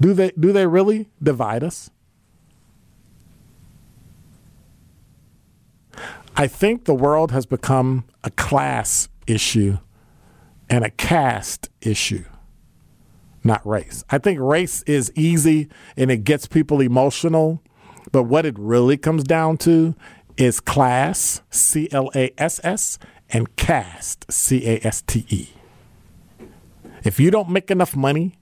Do 0.00 0.12
they 0.12 0.30
do 0.38 0.52
they 0.52 0.66
really 0.66 1.08
divide 1.22 1.64
us? 1.64 1.90
I 6.36 6.46
think 6.46 6.84
the 6.84 6.94
world 6.94 7.30
has 7.30 7.46
become 7.46 8.04
a 8.22 8.30
class 8.30 9.08
issue 9.26 9.78
and 10.68 10.84
a 10.84 10.90
caste 10.90 11.68
issue, 11.80 12.24
not 13.44 13.66
race. 13.66 14.04
I 14.10 14.18
think 14.18 14.40
race 14.40 14.82
is 14.82 15.12
easy 15.14 15.68
and 15.96 16.10
it 16.10 16.24
gets 16.24 16.46
people 16.46 16.80
emotional, 16.80 17.62
but 18.12 18.24
what 18.24 18.46
it 18.46 18.58
really 18.58 18.96
comes 18.96 19.24
down 19.24 19.56
to 19.58 19.94
is 20.36 20.60
class, 20.60 21.42
C 21.50 21.88
L 21.92 22.10
A 22.14 22.32
S 22.38 22.60
S, 22.62 22.98
and 23.30 23.54
caste, 23.56 24.26
C 24.30 24.66
A 24.68 24.86
S 24.86 25.02
T 25.02 25.24
E. 25.28 25.48
If 27.04 27.20
you 27.20 27.30
don't 27.30 27.50
make 27.50 27.70
enough 27.70 27.94
money 27.94 28.34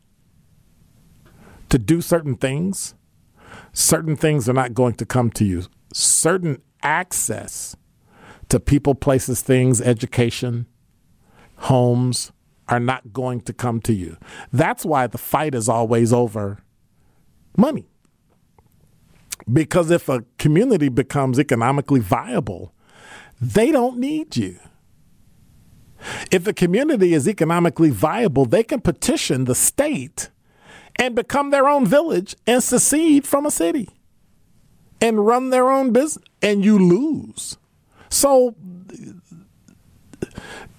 to 1.69 1.79
do 1.79 2.01
certain 2.01 2.37
things, 2.37 2.95
certain 3.73 4.17
things 4.17 4.49
are 4.49 4.55
not 4.55 4.75
going 4.75 4.95
to 4.95 5.07
come 5.07 5.31
to 5.33 5.45
you. 5.45 5.65
Certain 5.93 6.63
access 6.83 7.77
to 8.49 8.59
people, 8.59 8.95
places, 8.95 9.43
things, 9.43 9.81
education, 9.81 10.67
homes 11.57 12.33
are 12.69 12.81
not 12.81 13.13
going 13.13 13.41
to 13.43 13.53
come 13.53 13.81
to 13.81 13.93
you. 13.93 14.17
That's 14.53 14.85
why 14.85 15.07
the 15.07 15.19
fight 15.19 15.55
is 15.55 15.69
always 15.69 16.13
over 16.13 16.63
money. 17.57 17.87
Because 19.53 19.91
if 19.91 20.09
a 20.09 20.25
community 20.39 20.89
becomes 20.89 21.39
economically 21.39 22.01
viable, 22.01 22.73
they 23.41 23.71
don't 23.71 23.99
need 23.99 24.37
you. 24.37 24.59
If 26.31 26.47
a 26.47 26.53
community 26.53 27.15
is 27.15 27.29
economically 27.29 27.91
viable, 27.91 28.47
they 28.47 28.63
can 28.63 28.81
petition 28.81 29.45
the 29.45 29.55
state 29.55 30.31
and 30.97 31.15
become 31.15 31.51
their 31.51 31.69
own 31.69 31.87
village 31.87 32.37
and 32.47 32.63
secede 32.63 33.27
from 33.27 33.47
a 33.47 33.51
city 33.51 33.89
and 35.01 35.27
run 35.27 35.51
their 35.51 35.71
own 35.71 35.93
business, 35.93 36.25
and 36.41 36.65
you 36.65 36.79
lose. 36.79 37.59
So 38.09 38.55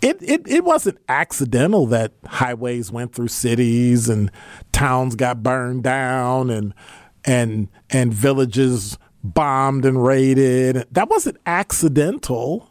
it, 0.05 0.21
it, 0.21 0.47
it 0.47 0.63
wasn't 0.63 0.99
accidental 1.09 1.87
that 1.87 2.13
highways 2.25 2.91
went 2.91 3.15
through 3.15 3.29
cities 3.29 4.07
and 4.07 4.31
towns 4.71 5.15
got 5.15 5.41
burned 5.41 5.81
down 5.81 6.51
and 6.51 6.75
and 7.23 7.69
and 7.89 8.13
villages 8.13 8.99
bombed 9.23 9.83
and 9.83 10.03
raided. 10.05 10.85
That 10.91 11.09
wasn't 11.09 11.37
accidental 11.47 12.69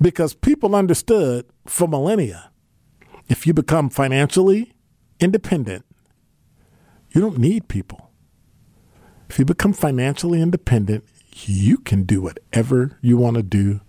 because 0.00 0.32
people 0.32 0.74
understood 0.74 1.44
for 1.66 1.86
millennia 1.86 2.50
if 3.28 3.46
you 3.46 3.52
become 3.52 3.90
financially 3.90 4.72
independent, 5.20 5.84
you 7.10 7.20
don't 7.20 7.36
need 7.36 7.68
people. 7.68 8.10
If 9.28 9.38
you 9.38 9.44
become 9.44 9.74
financially 9.74 10.40
independent, 10.40 11.04
you 11.44 11.76
can 11.76 12.04
do 12.04 12.22
whatever 12.22 12.98
you 13.02 13.18
want 13.18 13.36
to 13.36 13.42
do 13.42 13.82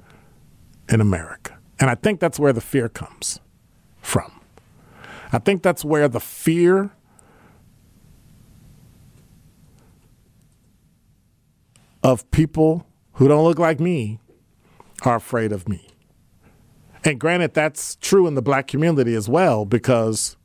in 0.90 1.02
America. 1.02 1.58
And 1.80 1.90
I 1.90 1.96
think 1.96 2.20
that's 2.20 2.40
where 2.40 2.54
the 2.54 2.62
fear 2.62 2.90
comes 2.90 3.40
from. 4.02 4.32
I 5.32 5.40
think 5.40 5.62
that's 5.64 5.86
where 5.86 6.08
the 6.08 6.20
fear 6.20 6.92
of 12.04 12.30
people 12.32 12.88
who 13.14 13.28
don't 13.28 13.44
look 13.44 13.60
like 13.60 13.80
me 13.80 14.20
are 15.04 15.16
afraid 15.16 15.52
of 15.52 15.70
me. 15.70 15.88
And 17.06 17.20
granted, 17.20 17.54
that's 17.54 17.96
true 17.98 18.28
in 18.28 18.36
the 18.36 18.42
black 18.42 18.68
community 18.68 19.14
as 19.14 19.30
well, 19.30 19.66
because 19.66 20.36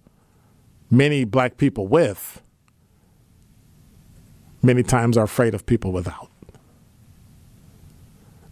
many 0.90 1.24
black 1.24 1.56
people 1.56 1.86
with 1.86 2.42
many 4.62 4.82
times 4.82 5.16
are 5.16 5.24
afraid 5.24 5.54
of 5.54 5.66
people 5.66 5.92
without. 5.92 6.30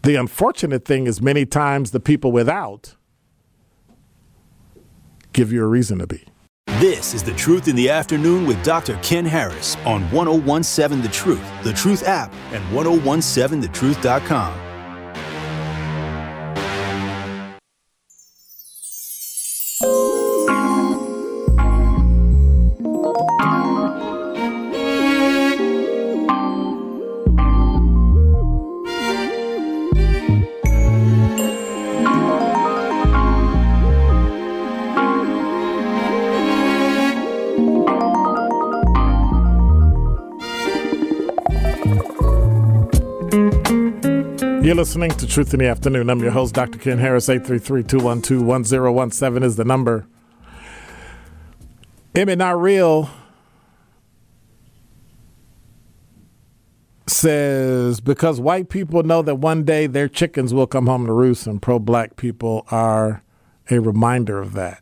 The 0.02 0.16
unfortunate 0.16 0.84
thing 0.84 1.06
is, 1.06 1.22
many 1.22 1.46
times 1.46 1.92
the 1.92 2.00
people 2.00 2.32
without 2.32 2.96
give 5.32 5.52
you 5.52 5.62
a 5.62 5.66
reason 5.66 5.98
to 5.98 6.06
be. 6.08 6.24
This 6.80 7.14
is 7.14 7.22
The 7.22 7.32
Truth 7.34 7.68
in 7.68 7.76
the 7.76 7.88
Afternoon 7.88 8.44
with 8.44 8.62
Dr. 8.64 8.98
Ken 9.02 9.24
Harris 9.24 9.76
on 9.86 10.02
1017 10.10 11.02
The 11.02 11.08
Truth, 11.08 11.44
The 11.62 11.72
Truth 11.72 12.02
app, 12.08 12.32
and 12.50 12.64
1017thetruth.com. 12.76 14.71
You're 44.62 44.76
listening 44.76 45.10
to 45.10 45.26
Truth 45.26 45.52
in 45.54 45.58
the 45.58 45.66
Afternoon. 45.66 46.08
I'm 46.08 46.20
your 46.20 46.30
host, 46.30 46.54
Dr. 46.54 46.78
Ken 46.78 46.98
Harris. 46.98 47.28
833 47.28 47.82
212 47.82 48.44
1017 48.46 49.42
is 49.42 49.56
the 49.56 49.64
number. 49.64 50.06
Emmett 52.14 52.38
Not 52.38 52.60
Real 52.60 53.10
says 57.08 58.00
because 58.00 58.40
white 58.40 58.68
people 58.68 59.02
know 59.02 59.20
that 59.22 59.34
one 59.34 59.64
day 59.64 59.88
their 59.88 60.06
chickens 60.06 60.54
will 60.54 60.68
come 60.68 60.86
home 60.86 61.06
to 61.06 61.12
roost, 61.12 61.48
and 61.48 61.60
pro 61.60 61.80
black 61.80 62.14
people 62.14 62.64
are 62.70 63.24
a 63.68 63.80
reminder 63.80 64.38
of 64.38 64.52
that. 64.52 64.80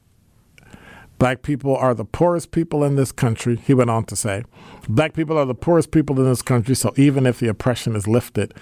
Black 1.19 1.40
people 1.40 1.75
are 1.75 1.95
the 1.95 2.05
poorest 2.05 2.51
people 2.51 2.85
in 2.85 2.97
this 2.97 3.12
country, 3.12 3.57
he 3.57 3.73
went 3.73 3.88
on 3.88 4.05
to 4.05 4.14
say. 4.14 4.45
Black 4.90 5.14
people 5.14 5.38
are 5.38 5.47
the 5.47 5.55
poorest 5.55 5.90
people 5.90 6.19
in 6.19 6.27
this 6.27 6.43
country, 6.43 6.75
so 6.75 6.93
even 6.99 7.25
if 7.25 7.40
the 7.40 7.49
oppression 7.49 7.97
is 7.97 8.07
lifted, 8.07 8.53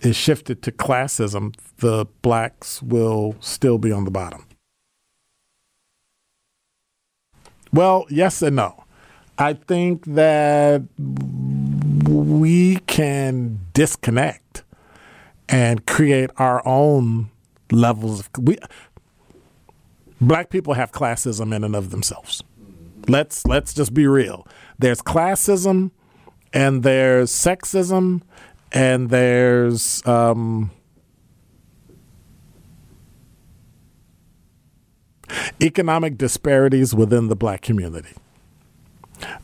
is 0.00 0.16
shifted 0.16 0.62
to 0.62 0.72
classism, 0.72 1.54
the 1.78 2.06
blacks 2.22 2.82
will 2.82 3.36
still 3.40 3.78
be 3.78 3.92
on 3.92 4.04
the 4.04 4.10
bottom. 4.10 4.46
Well, 7.72 8.06
yes 8.08 8.40
and 8.42 8.56
no. 8.56 8.84
I 9.38 9.52
think 9.52 10.04
that 10.06 10.82
we 12.08 12.76
can 12.86 13.60
disconnect 13.72 14.64
and 15.48 15.86
create 15.86 16.30
our 16.36 16.66
own 16.66 17.30
levels 17.70 18.20
of 18.20 18.30
we 18.40 18.58
black 20.20 20.50
people 20.50 20.74
have 20.74 20.90
classism 20.90 21.54
in 21.54 21.62
and 21.62 21.76
of 21.76 21.90
themselves. 21.90 22.42
Let's 23.06 23.46
let's 23.46 23.72
just 23.72 23.94
be 23.94 24.06
real. 24.06 24.46
There's 24.78 25.00
classism 25.00 25.90
and 26.52 26.82
there's 26.82 27.30
sexism 27.30 28.22
and 28.72 29.10
there's 29.10 30.06
um, 30.06 30.70
economic 35.60 36.18
disparities 36.18 36.94
within 36.94 37.28
the 37.28 37.36
black 37.36 37.62
community. 37.62 38.14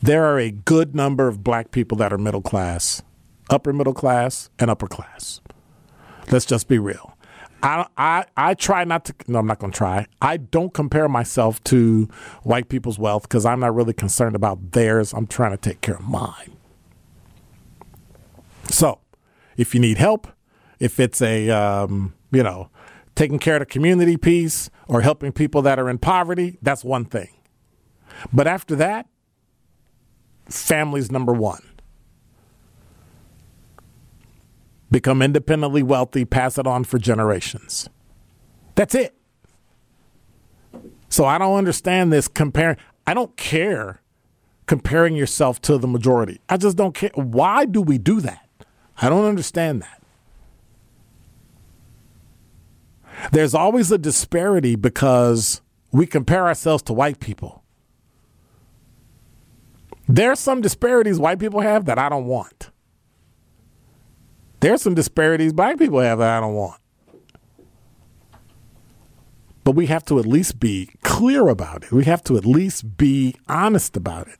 There 0.01 0.25
are 0.25 0.39
a 0.39 0.51
good 0.51 0.95
number 0.95 1.27
of 1.27 1.43
black 1.43 1.71
people 1.71 1.97
that 1.97 2.13
are 2.13 2.17
middle 2.17 2.41
class, 2.41 3.01
upper 3.49 3.73
middle 3.73 3.93
class, 3.93 4.49
and 4.59 4.69
upper 4.69 4.87
class. 4.87 5.41
Let's 6.31 6.45
just 6.45 6.67
be 6.67 6.79
real. 6.79 7.15
I, 7.61 7.87
I, 7.97 8.25
I 8.37 8.53
try 8.53 8.83
not 8.83 9.05
to. 9.05 9.15
No, 9.27 9.39
I'm 9.39 9.47
not 9.47 9.59
going 9.59 9.71
to 9.71 9.77
try. 9.77 10.05
I 10.21 10.37
don't 10.37 10.73
compare 10.73 11.09
myself 11.09 11.63
to 11.65 12.07
white 12.43 12.69
people's 12.69 12.99
wealth 12.99 13.23
because 13.23 13.45
I'm 13.45 13.59
not 13.59 13.73
really 13.73 13.93
concerned 13.93 14.35
about 14.35 14.71
theirs. 14.71 15.13
I'm 15.13 15.27
trying 15.27 15.51
to 15.51 15.57
take 15.57 15.81
care 15.81 15.95
of 15.95 16.07
mine. 16.07 16.55
So, 18.69 18.99
if 19.57 19.73
you 19.73 19.79
need 19.79 19.97
help, 19.97 20.27
if 20.79 20.99
it's 20.99 21.21
a, 21.21 21.49
um, 21.49 22.13
you 22.31 22.43
know, 22.43 22.69
taking 23.15 23.39
care 23.39 23.55
of 23.55 23.61
the 23.61 23.65
community 23.65 24.17
piece 24.17 24.69
or 24.87 25.01
helping 25.01 25.31
people 25.31 25.61
that 25.63 25.79
are 25.79 25.89
in 25.89 25.97
poverty, 25.97 26.57
that's 26.61 26.83
one 26.83 27.05
thing. 27.05 27.29
But 28.31 28.47
after 28.47 28.75
that, 28.75 29.07
family's 30.49 31.11
number 31.11 31.33
one. 31.33 31.63
Become 34.91 35.21
independently 35.21 35.83
wealthy, 35.83 36.25
pass 36.25 36.57
it 36.57 36.67
on 36.67 36.83
for 36.83 36.99
generations. 36.99 37.89
That's 38.75 38.95
it. 38.95 39.15
So 41.09 41.25
I 41.25 41.37
don't 41.37 41.57
understand 41.57 42.11
this 42.11 42.27
comparing. 42.27 42.77
I 43.07 43.13
don't 43.13 43.35
care 43.37 44.01
comparing 44.67 45.15
yourself 45.15 45.61
to 45.61 45.77
the 45.77 45.87
majority. 45.87 46.39
I 46.49 46.57
just 46.57 46.77
don't 46.77 46.93
care. 46.93 47.11
Why 47.15 47.65
do 47.65 47.81
we 47.81 47.97
do 47.97 48.19
that? 48.21 48.44
I 49.01 49.09
don't 49.09 49.25
understand 49.25 49.81
that. 49.81 50.01
There's 53.31 53.53
always 53.53 53.91
a 53.91 53.97
disparity 53.97 54.75
because 54.75 55.61
we 55.91 56.05
compare 56.05 56.45
ourselves 56.45 56.83
to 56.83 56.93
white 56.93 57.19
people. 57.19 57.63
There's 60.07 60.39
some 60.39 60.61
disparities 60.61 61.19
white 61.19 61.39
people 61.39 61.61
have 61.61 61.85
that 61.85 61.97
I 61.97 62.09
don't 62.09 62.25
want. 62.25 62.69
There's 64.59 64.81
some 64.81 64.95
disparities 64.95 65.53
black 65.53 65.77
people 65.77 65.99
have 65.99 66.19
that 66.19 66.37
I 66.37 66.39
don't 66.39 66.55
want. 66.55 66.79
But 69.63 69.71
we 69.71 69.87
have 69.87 70.05
to 70.05 70.19
at 70.19 70.25
least 70.25 70.59
be 70.59 70.89
clear 71.03 71.47
about 71.47 71.83
it. 71.83 71.91
We 71.91 72.03
have 72.05 72.23
to 72.25 72.37
at 72.37 72.45
least 72.45 72.97
be 72.97 73.35
honest 73.47 73.97
about 73.97 74.27
it. 74.27 74.39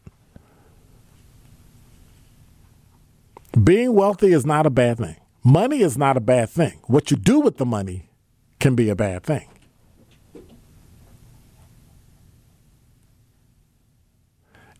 Being 3.61 3.93
wealthy 3.93 4.33
is 4.33 4.45
not 4.45 4.65
a 4.65 4.69
bad 4.69 4.97
thing. 4.97 5.15
Money 5.43 5.81
is 5.81 5.97
not 5.97 6.17
a 6.17 6.21
bad 6.21 6.49
thing. 6.49 6.81
What 6.87 7.11
you 7.11 7.17
do 7.17 7.39
with 7.39 7.57
the 7.57 7.65
money 7.65 8.09
can 8.59 8.75
be 8.75 8.89
a 8.89 8.95
bad 8.95 9.23
thing. 9.23 9.47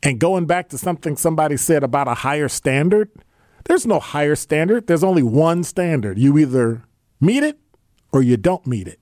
And 0.03 0.19
going 0.19 0.45
back 0.45 0.69
to 0.69 0.77
something 0.77 1.15
somebody 1.17 1.57
said 1.57 1.83
about 1.83 2.07
a 2.07 2.13
higher 2.13 2.47
standard, 2.47 3.09
there's 3.65 3.87
no 3.87 3.99
higher 3.99 4.35
standard. 4.35 4.87
There's 4.87 5.03
only 5.03 5.23
one 5.23 5.63
standard. 5.63 6.19
You 6.19 6.37
either 6.37 6.83
meet 7.19 7.43
it 7.43 7.59
or 8.11 8.21
you 8.21 8.37
don't 8.37 8.67
meet 8.67 8.87
it. 8.87 8.99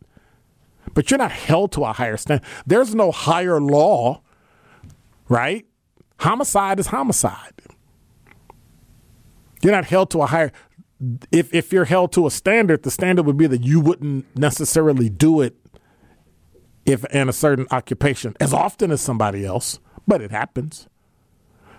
But 0.93 1.09
you're 1.09 1.17
not 1.17 1.31
held 1.31 1.71
to 1.73 1.83
a 1.83 1.93
higher 1.93 2.17
standard. 2.17 2.45
There's 2.65 2.93
no 2.93 3.11
higher 3.11 3.59
law, 3.59 4.21
right? 5.27 5.65
Homicide 6.19 6.79
is 6.79 6.87
homicide. 6.87 7.53
You're 9.63 9.71
not 9.71 9.85
held 9.85 10.09
to 10.11 10.21
a 10.21 10.25
higher 10.25 10.51
if 11.31 11.53
if 11.53 11.73
you're 11.73 11.85
held 11.85 12.11
to 12.13 12.27
a 12.27 12.31
standard, 12.31 12.83
the 12.83 12.91
standard 12.91 13.23
would 13.23 13.37
be 13.37 13.47
that 13.47 13.63
you 13.63 13.79
wouldn't 13.79 14.25
necessarily 14.37 15.09
do 15.09 15.41
it 15.41 15.55
if 16.85 17.05
in 17.05 17.29
a 17.29 17.33
certain 17.33 17.67
occupation 17.71 18.35
as 18.39 18.53
often 18.53 18.91
as 18.91 19.01
somebody 19.01 19.45
else, 19.45 19.79
but 20.07 20.21
it 20.21 20.31
happens. 20.31 20.87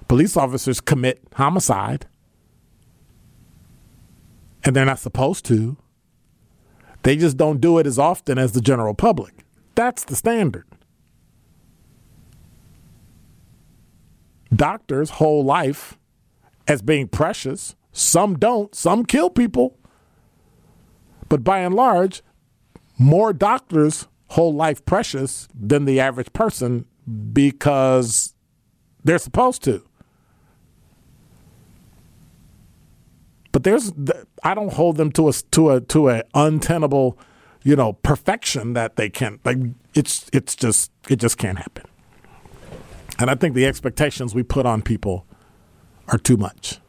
Police 0.09 0.37
officers 0.37 0.81
commit 0.81 1.23
homicide 1.35 2.07
and 4.65 4.75
they're 4.75 4.85
not 4.85 4.99
supposed 4.99 5.45
to. 5.47 5.77
They 7.03 7.17
just 7.17 7.37
don't 7.37 7.61
do 7.61 7.79
it 7.79 7.87
as 7.87 7.99
often 7.99 8.39
as 8.39 8.53
the 8.53 8.63
general 8.63 8.95
public. 8.95 9.45
That's 9.75 10.05
the 10.05 10.17
standard. 10.17 10.67
Doctors' 14.55 15.11
whole 15.11 15.45
life 15.45 15.99
as 16.67 16.83
being 16.83 17.09
precious 17.09 17.75
some 17.95 18.37
don't, 18.37 18.75
some 18.75 19.05
kill 19.05 19.31
people. 19.31 19.79
But 21.29 21.45
by 21.45 21.61
and 21.61 21.75
large, 21.75 22.23
more 22.99 23.33
doctors 23.33 24.09
hold 24.31 24.57
life 24.57 24.85
precious 24.85 25.47
than 25.55 25.85
the 25.85 26.01
average 26.01 26.33
person 26.33 26.87
because 27.33 28.35
they're 29.05 29.19
supposed 29.19 29.63
to. 29.65 29.87
But 33.53 33.63
there's 33.63 33.93
I 34.43 34.55
don't 34.55 34.73
hold 34.73 34.97
them 34.97 35.13
to 35.13 35.29
a 35.29 35.33
to 35.53 35.71
a 35.71 35.81
to 35.83 36.09
a 36.09 36.25
untenable, 36.35 37.17
you 37.63 37.77
know, 37.77 37.93
perfection 37.93 38.73
that 38.73 38.97
they 38.97 39.09
can't. 39.09 39.45
like 39.47 39.59
it's 39.95 40.29
it's 40.33 40.57
just 40.57 40.91
it 41.09 41.21
just 41.21 41.39
can't 41.39 41.59
happen. 41.59 41.85
And 43.21 43.31
I 43.31 43.37
think 43.37 43.55
the 43.55 43.67
expectations 43.67 44.35
we 44.35 44.43
put 44.43 44.67
on 44.67 44.83
people 44.83 45.25
are 46.09 46.19
too 46.19 46.37
much 46.37 46.81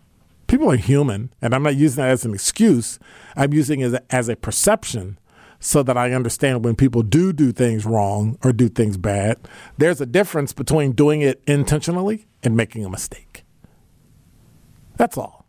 people 0.47 0.71
are 0.71 0.77
human, 0.77 1.31
and 1.41 1.53
I'm 1.53 1.63
not 1.63 1.75
using 1.75 2.03
that 2.03 2.11
as 2.11 2.25
an 2.25 2.33
excuse. 2.33 2.99
I'm 3.35 3.53
using 3.53 3.81
it 3.81 3.85
as 3.85 3.93
a, 3.93 4.15
as 4.15 4.29
a 4.29 4.35
perception 4.35 5.19
so 5.59 5.81
that 5.83 5.97
I 5.97 6.11
understand 6.11 6.63
when 6.63 6.75
people 6.75 7.01
do 7.01 7.33
do 7.33 7.51
things 7.51 7.85
wrong 7.85 8.37
or 8.43 8.53
do 8.53 8.69
things 8.69 8.97
bad. 8.97 9.37
There's 9.77 10.01
a 10.01 10.05
difference 10.05 10.53
between 10.53 10.91
doing 10.91 11.21
it 11.21 11.41
intentionally 11.47 12.27
and 12.43 12.55
making 12.55 12.85
a 12.85 12.89
mistake. 12.89 13.43
That's 14.97 15.17
all. 15.17 15.45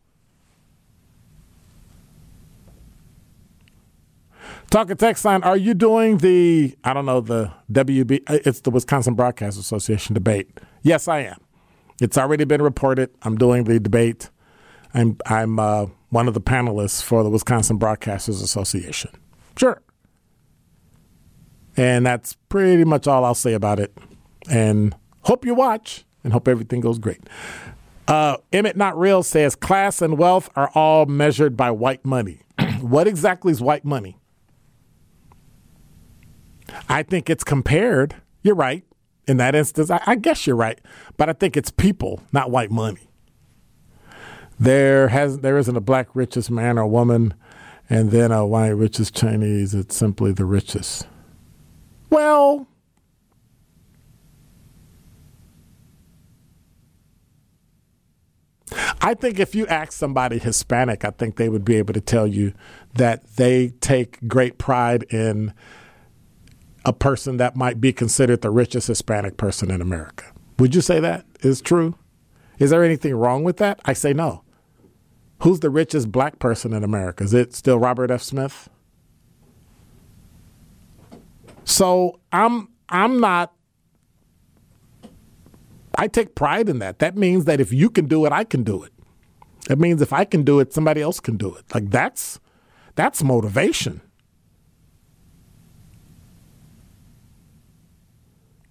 Talk 4.71 4.91
a 4.91 4.95
text 4.95 5.25
line. 5.25 5.43
Are 5.45 5.57
you 5.57 5.75
doing 5.75 6.19
the, 6.19 6.77
I 6.83 6.93
don't 6.93 7.07
know, 7.07 7.21
the 7.21 7.53
WB, 7.71 8.23
it's 8.29 8.61
the 8.63 8.71
Wisconsin 8.71 9.15
Broadcast 9.15 9.59
Association 9.59 10.15
debate? 10.15 10.51
Yes, 10.83 11.07
I 11.07 11.21
am. 11.21 11.46
It's 12.01 12.19
already 12.19 12.45
been 12.45 12.63
reported. 12.63 13.11
I'm 13.23 13.37
doing 13.37 13.65
the 13.65 13.81
debate. 13.81 14.31
I'm 14.95 15.17
I'm 15.27 15.59
uh, 15.59 15.87
one 16.11 16.29
of 16.29 16.35
the 16.35 16.41
panelists 16.41 17.03
for 17.03 17.23
the 17.23 17.31
Wisconsin 17.31 17.79
Broadcasters 17.79 18.43
Association. 18.43 19.11
Sure. 19.57 19.81
And 21.77 22.07
that's 22.07 22.35
pretty 22.49 22.85
much 22.85 23.07
all 23.07 23.25
I'll 23.25 23.35
say 23.35 23.53
about 23.53 23.79
it. 23.79 23.97
And 24.51 24.95
hope 25.23 25.45
you 25.45 25.55
watch 25.55 26.05
and 26.25 26.33
hope 26.33 26.49
everything 26.49 26.81
goes 26.81 26.99
great. 26.99 27.21
Uh, 28.09 28.37
Emmett 28.53 28.77
Not 28.77 28.99
Real 28.99 29.23
says 29.23 29.57
class 29.57 30.01
and 30.01 30.17
wealth 30.17 30.49
are 30.55 30.71
all 30.75 31.07
measured 31.07 31.57
by 31.57 31.71
white 31.71 32.05
money. 32.05 32.41
what 32.81 33.07
exactly 33.09 33.53
is 33.53 33.61
white 33.61 33.85
money? 33.85 34.17
I 36.89 37.03
think 37.03 37.29
it's 37.29 37.45
compared. 37.45 38.17
You're 38.43 38.55
right. 38.55 38.85
In 39.27 39.39
that 39.39 39.55
instance, 39.55 39.91
I, 39.91 40.01
I 40.07 40.15
guess 40.15 40.47
you're 40.47 40.57
right. 40.57 40.81
But 41.17 41.29
I 41.29 41.33
think 41.33 41.57
it's 41.57 41.71
people, 41.71 42.21
not 42.33 42.51
white 42.51 42.71
money 42.71 43.09
there 44.59 45.09
has 45.09 45.41
there 45.41 45.59
isn't 45.59 45.77
a 45.77 45.81
black 45.81 46.09
richest 46.15 46.51
man 46.51 46.79
or 46.79 46.87
woman, 46.87 47.35
and 47.91 48.11
then 48.11 48.33
a 48.33 48.47
white 48.47 48.69
richest 48.69 49.15
Chinese. 49.15 49.75
It's 49.75 49.97
simply 49.97 50.33
the 50.33 50.45
richest. 50.45 51.07
Well, 52.09 52.67
I 59.01 59.15
think 59.15 59.39
if 59.39 59.55
you 59.55 59.67
ask 59.67 59.93
somebody 59.93 60.39
Hispanic, 60.39 61.05
I 61.05 61.11
think 61.11 61.37
they 61.37 61.49
would 61.49 61.65
be 61.65 61.77
able 61.77 61.95
to 61.95 62.01
tell 62.01 62.27
you 62.27 62.53
that 62.95 63.25
they 63.37 63.69
take 63.81 64.27
great 64.27 64.59
pride 64.59 65.05
in 65.11 65.53
a 66.87 66.93
person 66.93 67.37
that 67.37 67.57
might 67.57 67.81
be 67.81 67.93
considered 67.93 68.41
the 68.41 68.51
richest 68.51 68.87
Hispanic 68.87 69.37
person 69.37 69.71
in 69.73 69.83
America. 69.83 70.25
Would 70.61 70.75
you 70.75 70.81
say 70.81 71.01
that 71.01 71.27
is 71.41 71.61
true? 71.61 71.99
Is 72.61 72.71
there 72.71 72.85
anything 72.85 73.15
wrong 73.15 73.43
with 73.43 73.57
that? 73.59 73.81
I 73.85 73.93
say 73.93 74.13
no. 74.15 74.45
Who's 75.43 75.61
the 75.61 75.69
richest 75.69 76.11
black 76.11 76.39
person 76.39 76.73
in 76.73 76.85
America? 76.85 77.25
Is 77.25 77.35
it 77.35 77.55
still 77.55 77.79
Robert 77.79 78.11
F. 78.11 78.23
Smith? 78.23 78.71
So 81.65 82.21
I'm 82.33 82.69
I'm 82.89 83.21
not 83.21 83.53
I 85.99 86.07
take 86.07 86.37
pride 86.37 86.69
in 86.69 86.79
that. 86.79 87.01
That 87.01 87.17
means 87.17 87.47
that 87.47 87.61
if 87.61 87.73
you 87.73 87.91
can 87.91 88.07
do 88.07 88.25
it, 88.27 88.33
I 88.33 88.45
can 88.45 88.63
do 88.63 88.85
it. 88.85 88.93
That 89.67 89.79
means 89.81 90.01
if 90.01 90.13
I 90.13 90.25
can 90.25 90.45
do 90.45 90.61
it, 90.61 90.73
somebody 90.73 91.03
else 91.03 91.19
can 91.19 91.37
do 91.37 91.53
it. 91.57 91.65
Like 91.75 91.91
that's 91.91 92.39
that's 92.95 93.25
motivation. 93.25 94.03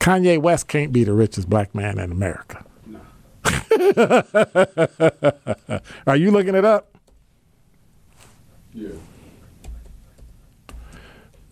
Kanye 0.06 0.40
West 0.40 0.68
can't 0.68 0.94
be 0.94 1.04
the 1.04 1.14
richest 1.14 1.50
black 1.50 1.74
man 1.74 1.98
in 1.98 2.12
America. 2.12 2.64
Are 6.06 6.16
you 6.16 6.30
looking 6.30 6.54
it 6.54 6.64
up? 6.64 6.96
Yeah. 8.72 8.90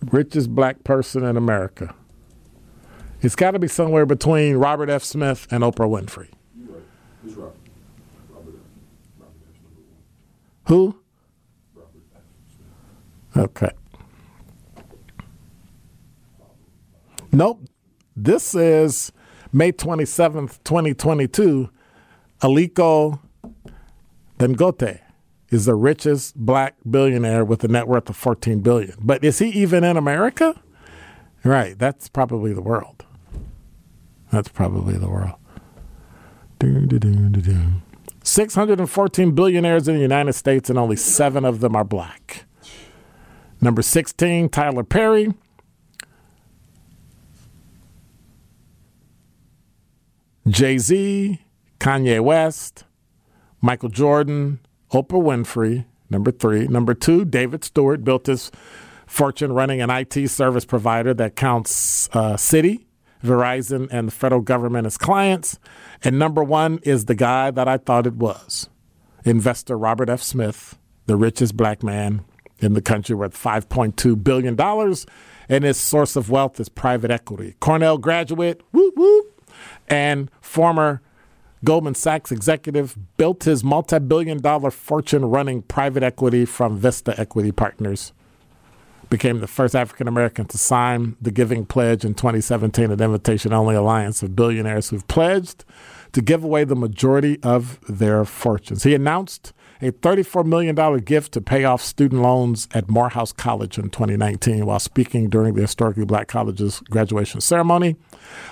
Richest 0.04 0.54
black 0.54 0.84
person 0.84 1.24
in 1.24 1.36
America. 1.36 1.96
It's 3.22 3.34
got 3.34 3.50
to 3.52 3.58
be 3.58 3.66
somewhere 3.66 4.06
between 4.06 4.54
Robert 4.54 4.88
F. 4.88 5.02
Smith 5.02 5.48
and 5.50 5.64
Oprah 5.64 5.90
Winfrey. 5.90 6.28
You're 6.56 6.76
right. 6.76 6.82
It's 7.26 7.34
Robert. 7.34 7.56
Robert 8.30 8.54
F. 8.54 8.60
Who? 10.68 10.96
Robert 11.74 12.02
Okay. 13.36 13.70
Nope. 17.32 17.62
This 18.16 18.54
is 18.54 19.10
May 19.52 19.72
27th, 19.72 20.62
2022. 20.62 21.68
Aliko 22.42 23.18
Dangote 24.38 25.00
is 25.50 25.64
the 25.64 25.74
richest 25.74 26.36
black 26.36 26.76
billionaire 26.88 27.44
with 27.44 27.64
a 27.64 27.68
net 27.68 27.88
worth 27.88 28.08
of 28.08 28.16
14 28.16 28.60
billion. 28.60 28.94
But 29.00 29.24
is 29.24 29.40
he 29.40 29.48
even 29.48 29.82
in 29.82 29.96
America? 29.96 30.60
Right, 31.42 31.76
that's 31.76 32.08
probably 32.08 32.52
the 32.52 32.62
world. 32.62 33.04
That's 34.30 34.48
probably 34.48 34.96
the 34.96 35.08
world. 35.08 35.34
614 38.22 39.34
billionaires 39.34 39.88
in 39.88 39.96
the 39.96 40.00
United 40.00 40.32
States, 40.34 40.70
and 40.70 40.78
only 40.78 40.96
seven 40.96 41.44
of 41.44 41.60
them 41.60 41.74
are 41.74 41.84
black. 41.84 42.44
Number 43.60 43.82
16, 43.82 44.48
Tyler 44.50 44.84
Perry. 44.84 45.34
Jay 50.48 50.78
Z, 50.78 51.40
Kanye 51.80 52.20
West, 52.20 52.84
Michael 53.60 53.88
Jordan, 53.88 54.60
Oprah 54.92 55.22
Winfrey, 55.22 55.86
number 56.10 56.30
three. 56.30 56.66
Number 56.66 56.94
two, 56.94 57.24
David 57.24 57.64
Steward 57.64 58.04
built 58.04 58.26
his 58.26 58.50
fortune 59.06 59.52
running 59.52 59.80
an 59.80 59.90
IT 59.90 60.28
service 60.28 60.64
provider 60.64 61.14
that 61.14 61.36
counts 61.36 62.08
uh, 62.12 62.34
Citi, 62.34 62.84
Verizon, 63.22 63.88
and 63.90 64.08
the 64.08 64.12
federal 64.12 64.42
government 64.42 64.86
as 64.86 64.98
clients. 64.98 65.58
And 66.02 66.18
number 66.18 66.44
one 66.44 66.78
is 66.82 67.06
the 67.06 67.14
guy 67.14 67.50
that 67.50 67.68
I 67.68 67.78
thought 67.78 68.06
it 68.06 68.14
was 68.14 68.68
investor 69.24 69.78
Robert 69.78 70.10
F. 70.10 70.22
Smith, 70.22 70.78
the 71.06 71.16
richest 71.16 71.56
black 71.56 71.82
man 71.82 72.22
in 72.58 72.74
the 72.74 72.82
country 72.82 73.14
worth 73.14 73.34
$5.2 73.34 74.22
billion. 74.22 74.60
And 75.48 75.64
his 75.64 75.78
source 75.78 76.16
of 76.16 76.30
wealth 76.30 76.60
is 76.60 76.68
private 76.68 77.10
equity. 77.10 77.56
Cornell 77.60 77.98
graduate, 77.98 78.62
whoop, 78.72 78.94
whoop, 78.96 79.33
and 79.88 80.30
former 80.40 81.00
Goldman 81.64 81.94
Sachs 81.94 82.30
executive 82.30 82.96
built 83.16 83.44
his 83.44 83.64
multi 83.64 83.98
billion 83.98 84.40
dollar 84.40 84.70
fortune 84.70 85.24
running 85.24 85.62
private 85.62 86.02
equity 86.02 86.44
from 86.44 86.76
Vista 86.76 87.18
Equity 87.18 87.52
Partners. 87.52 88.12
Became 89.08 89.40
the 89.40 89.46
first 89.46 89.74
African 89.74 90.08
American 90.08 90.46
to 90.46 90.58
sign 90.58 91.16
the 91.20 91.30
Giving 91.30 91.64
Pledge 91.64 92.04
in 92.04 92.14
2017, 92.14 92.90
an 92.90 93.00
invitation 93.00 93.52
only 93.52 93.74
alliance 93.74 94.22
of 94.22 94.34
billionaires 94.34 94.90
who've 94.90 95.06
pledged 95.08 95.64
to 96.12 96.20
give 96.20 96.44
away 96.44 96.64
the 96.64 96.76
majority 96.76 97.38
of 97.42 97.78
their 97.88 98.24
fortunes. 98.24 98.82
He 98.82 98.94
announced 98.94 99.52
a 99.84 99.92
$34 99.92 100.46
million 100.46 100.98
gift 101.00 101.32
to 101.32 101.42
pay 101.42 101.64
off 101.64 101.82
student 101.82 102.22
loans 102.22 102.68
at 102.72 102.88
Morehouse 102.88 103.32
College 103.32 103.76
in 103.76 103.90
2019 103.90 104.64
while 104.64 104.78
speaking 104.78 105.28
during 105.28 105.54
the 105.54 105.60
historically 105.60 106.06
black 106.06 106.26
college's 106.26 106.80
graduation 106.88 107.42
ceremony. 107.42 107.96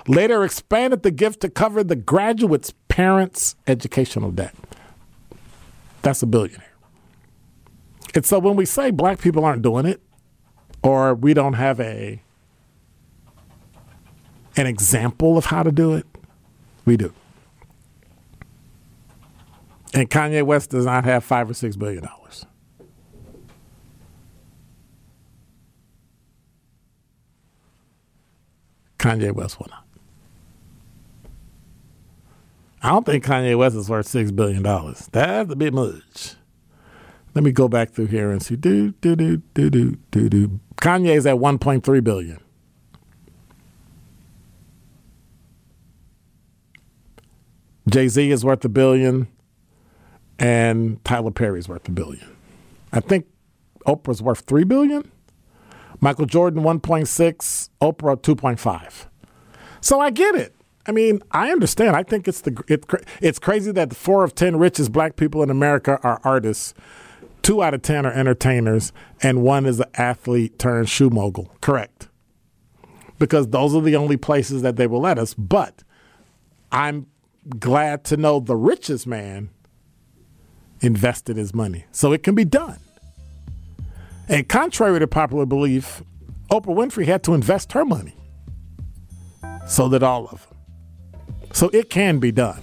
Later 0.07 0.45
expanded 0.45 1.03
the 1.03 1.11
gift 1.11 1.41
to 1.41 1.49
cover 1.49 1.83
the 1.83 1.97
graduate's 1.97 2.75
parents' 2.89 3.57
educational 3.67 4.31
debt. 4.31 4.55
That's 6.03 6.23
a 6.23 6.27
billionaire. 6.27 6.73
And 8.15 8.27
so 8.27 8.39
when 8.39 8.57
we 8.57 8.67
say 8.67 8.91
black 8.91 9.19
people 9.19 9.45
aren't 9.45 9.63
doing 9.63 9.87
it, 9.87 10.03
or 10.83 11.15
we 11.15 11.33
don't 11.33 11.55
have 11.55 11.81
a 11.81 12.21
an 14.57 14.67
example 14.67 15.39
of 15.39 15.47
how 15.47 15.63
to 15.63 15.73
do 15.73 15.95
it, 15.95 16.05
we 16.85 16.99
do. 16.99 17.15
And 19.95 20.09
Kanye 20.09 20.43
West 20.43 20.71
does 20.71 20.87
not 20.87 21.05
have 21.05 21.23
five 21.23 21.51
or 21.51 21.55
six 21.55 21.77
billion 21.77 22.05
dollars. 22.05 22.47
Kanye 28.99 29.33
West 29.33 29.59
will 29.59 29.67
not. 29.69 29.85
I 32.83 32.91
don't 32.91 33.05
think 33.07 33.25
Kanye 33.25 33.57
West 33.57 33.77
is 33.77 33.89
worth 33.89 34.07
six 34.07 34.31
billion 34.31 34.63
dollars. 34.63 35.09
That's 35.13 35.53
a 35.53 35.57
bit 35.57 35.75
much. 35.75 36.35
Let 37.35 37.45
me 37.45 37.53
go 37.53 37.69
back 37.69 37.91
through 37.91 38.07
here 38.07 38.31
and 38.31 38.43
see. 38.43 38.57
Do 38.57 38.93
do 39.01 39.17
do 39.17 39.43
do 39.55 39.71
do 39.71 39.97
do 40.11 40.29
do. 40.29 40.61
Kanye's 40.77 41.27
at 41.27 41.39
one 41.39 41.59
point 41.59 41.85
three 41.85 42.01
billion. 42.01 42.39
Jay 47.89 48.09
Z 48.09 48.31
is 48.31 48.45
worth 48.45 48.65
a 48.65 48.69
billion 48.69 49.29
and 50.43 51.03
Tyler 51.05 51.31
Perry's 51.31 51.69
worth 51.69 51.89
a 51.89 51.93
billion. 51.93 52.37
I 52.93 52.99
think 52.99 53.27
Oprah's 53.87 54.21
worth 54.21 54.41
three 54.41 54.65
billion. 54.65 55.11
Michael 56.01 56.27
Jordan 56.27 56.65
1.6, 56.65 57.69
Oprah 57.81 58.21
2.5. 58.21 59.07
So 59.81 60.01
I 60.01 60.11
get 60.11 60.35
it. 60.35 60.55
I 60.85 60.91
mean, 60.91 61.23
I 61.31 61.53
understand. 61.53 61.95
I 61.95 62.03
think 62.03 62.27
it's 62.27 62.41
the 62.41 62.61
it, 62.67 62.85
it's 63.21 63.39
crazy 63.39 63.71
that 63.71 63.91
the 63.91 63.95
four 63.95 64.25
of 64.25 64.35
ten 64.35 64.57
richest 64.57 64.91
black 64.91 65.15
people 65.15 65.41
in 65.45 65.49
America 65.49 66.01
are 66.03 66.21
artists. 66.25 66.75
Two 67.43 67.63
out 67.63 67.73
of 67.73 67.83
ten 67.83 68.05
are 68.05 68.13
entertainers, 68.13 68.93
and 69.23 69.45
one 69.45 69.65
is 69.65 69.79
an 69.79 69.87
athlete 69.95 70.59
turned 70.59 70.89
shoe 70.89 71.09
mogul. 71.09 71.55
Correct. 71.61 72.09
Because 73.21 73.49
those 73.49 73.77
are 73.77 73.81
the 73.81 73.95
only 73.95 74.17
places 74.17 74.63
that 74.63 74.75
they 74.75 74.89
will 74.89 75.01
let 75.01 75.21
us. 75.21 75.35
But 75.35 75.85
I'm 76.73 77.07
glad 77.61 78.03
to 78.07 78.17
know 78.17 78.41
the 78.41 78.57
richest 78.57 79.07
man 79.07 79.51
invested 80.83 81.37
his 81.37 81.55
money. 81.55 81.85
So 81.93 82.13
it 82.13 82.23
can 82.23 82.35
be 82.35 82.45
done. 82.45 82.79
And 84.29 84.49
contrary 84.49 84.99
to 84.99 85.07
popular 85.07 85.47
belief, 85.47 86.03
Oprah 86.51 86.75
Winfrey 86.75 87.07
had 87.07 87.23
to 87.25 87.35
invest 87.35 87.73
her 87.73 87.85
money. 87.85 88.17
So 89.67 89.89
did 89.89 90.03
all 90.03 90.27
of 90.27 90.47
them. 90.49 90.59
So 91.53 91.69
it 91.73 91.91
can 91.91 92.19
be 92.19 92.33
done. 92.33 92.61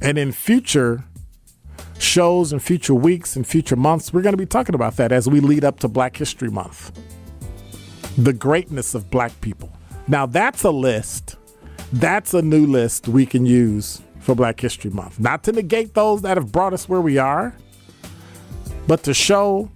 And 0.00 0.18
in 0.18 0.32
future 0.32 1.04
shows 1.98 2.52
and 2.52 2.62
future 2.62 2.94
weeks 2.94 3.36
and 3.36 3.46
future 3.46 3.76
months, 3.76 4.12
we're 4.12 4.22
going 4.22 4.32
to 4.32 4.38
be 4.38 4.46
talking 4.46 4.74
about 4.74 4.96
that 4.96 5.12
as 5.12 5.28
we 5.28 5.40
lead 5.40 5.64
up 5.64 5.80
to 5.80 5.88
Black 5.88 6.16
History 6.16 6.50
Month. 6.50 6.92
The 8.18 8.32
greatness 8.32 8.94
of 8.94 9.10
black 9.10 9.38
people. 9.40 9.72
Now, 10.06 10.26
that's 10.26 10.62
a 10.62 10.70
list. 10.70 11.36
That's 11.92 12.34
a 12.34 12.42
new 12.42 12.66
list 12.66 13.08
we 13.08 13.24
can 13.24 13.46
use 13.46 14.02
for 14.24 14.34
Black 14.34 14.58
History 14.58 14.90
Month. 14.90 15.20
Not 15.20 15.44
to 15.44 15.52
negate 15.52 15.92
those 15.94 16.22
that 16.22 16.38
have 16.38 16.50
brought 16.50 16.72
us 16.72 16.88
where 16.88 17.00
we 17.00 17.18
are, 17.18 17.54
but 18.86 19.02
to 19.04 19.14
show 19.14 19.70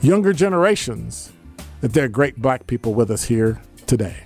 younger 0.00 0.32
generations 0.32 1.32
that 1.80 1.92
there 1.92 2.04
are 2.04 2.08
great 2.08 2.40
black 2.42 2.66
people 2.66 2.92
with 2.92 3.08
us 3.10 3.24
here 3.24 3.62
today. 3.86 4.16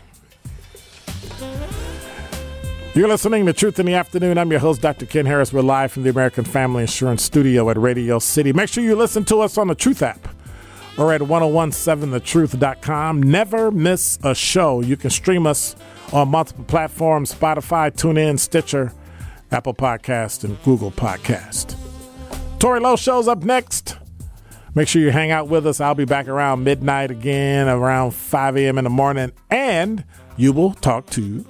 You're 2.95 3.09
listening 3.09 3.45
to 3.47 3.53
Truth 3.53 3.79
in 3.79 3.87
the 3.87 3.95
Afternoon. 3.95 4.39
I'm 4.39 4.51
your 4.51 4.61
host, 4.61 4.81
Dr. 4.81 5.07
Ken 5.07 5.27
Harris. 5.27 5.53
We're 5.53 5.61
live 5.61 5.93
from 5.93 6.05
the 6.05 6.11
American 6.11 6.45
Family 6.45 6.83
Insurance 6.83 7.23
Studio 7.23 7.69
at 7.71 7.77
Radio 7.77 8.19
City. 8.19 8.53
Make 8.53 8.71
sure 8.71 8.83
you 8.83 8.97
listen 8.97 9.25
to 9.27 9.41
us 9.41 9.59
on 9.59 9.69
the 9.69 9.75
Truth 9.75 10.03
app 10.03 10.27
or 10.97 11.13
at 11.13 11.21
1017thetruth.com. 11.21 13.23
Never 13.23 13.71
miss 13.71 14.19
a 14.25 14.35
show. 14.35 14.81
You 14.81 14.97
can 14.97 15.11
stream 15.11 15.47
us 15.47 15.77
on 16.13 16.29
multiple 16.29 16.65
platforms 16.65 17.35
Spotify, 17.35 17.91
TuneIn, 17.91 18.39
Stitcher, 18.39 18.93
Apple 19.51 19.75
Podcast, 19.75 20.45
and 20.45 20.61
Google 20.63 20.91
Podcast. 20.91 21.77
Tory 22.59 22.81
Lowe 22.81 22.97
shows 22.97 23.29
up 23.29 23.45
next. 23.45 23.97
Make 24.75 24.89
sure 24.89 25.03
you 25.03 25.11
hang 25.11 25.31
out 25.31 25.49
with 25.49 25.67
us. 25.67 25.81
I'll 25.81 25.95
be 25.95 26.05
back 26.05 26.29
around 26.29 26.65
midnight 26.65 27.11
again, 27.11 27.69
around 27.69 28.13
5 28.13 28.57
a.m. 28.57 28.79
in 28.79 28.85
the 28.85 28.91
morning, 28.91 29.33
and 29.51 30.05
you 30.37 30.53
will 30.53 30.75
talk 30.75 31.07
to 31.11 31.45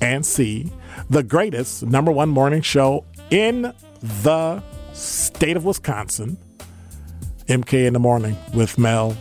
and 0.00 0.24
see 0.24 0.70
the 1.08 1.22
greatest 1.22 1.82
number 1.82 2.10
one 2.10 2.28
morning 2.28 2.62
show 2.62 3.04
in 3.30 3.72
the 4.22 4.62
state 4.92 5.56
of 5.56 5.64
Wisconsin, 5.64 6.38
MK 7.46 7.86
in 7.86 7.92
the 7.92 7.98
Morning 7.98 8.36
with 8.54 8.78
Mel 8.78 9.16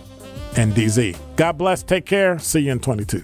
and 0.55 0.73
DZ. 0.73 1.17
God 1.35 1.57
bless. 1.57 1.83
Take 1.83 2.05
care. 2.05 2.39
See 2.39 2.61
you 2.61 2.71
in 2.71 2.79
22. 2.79 3.23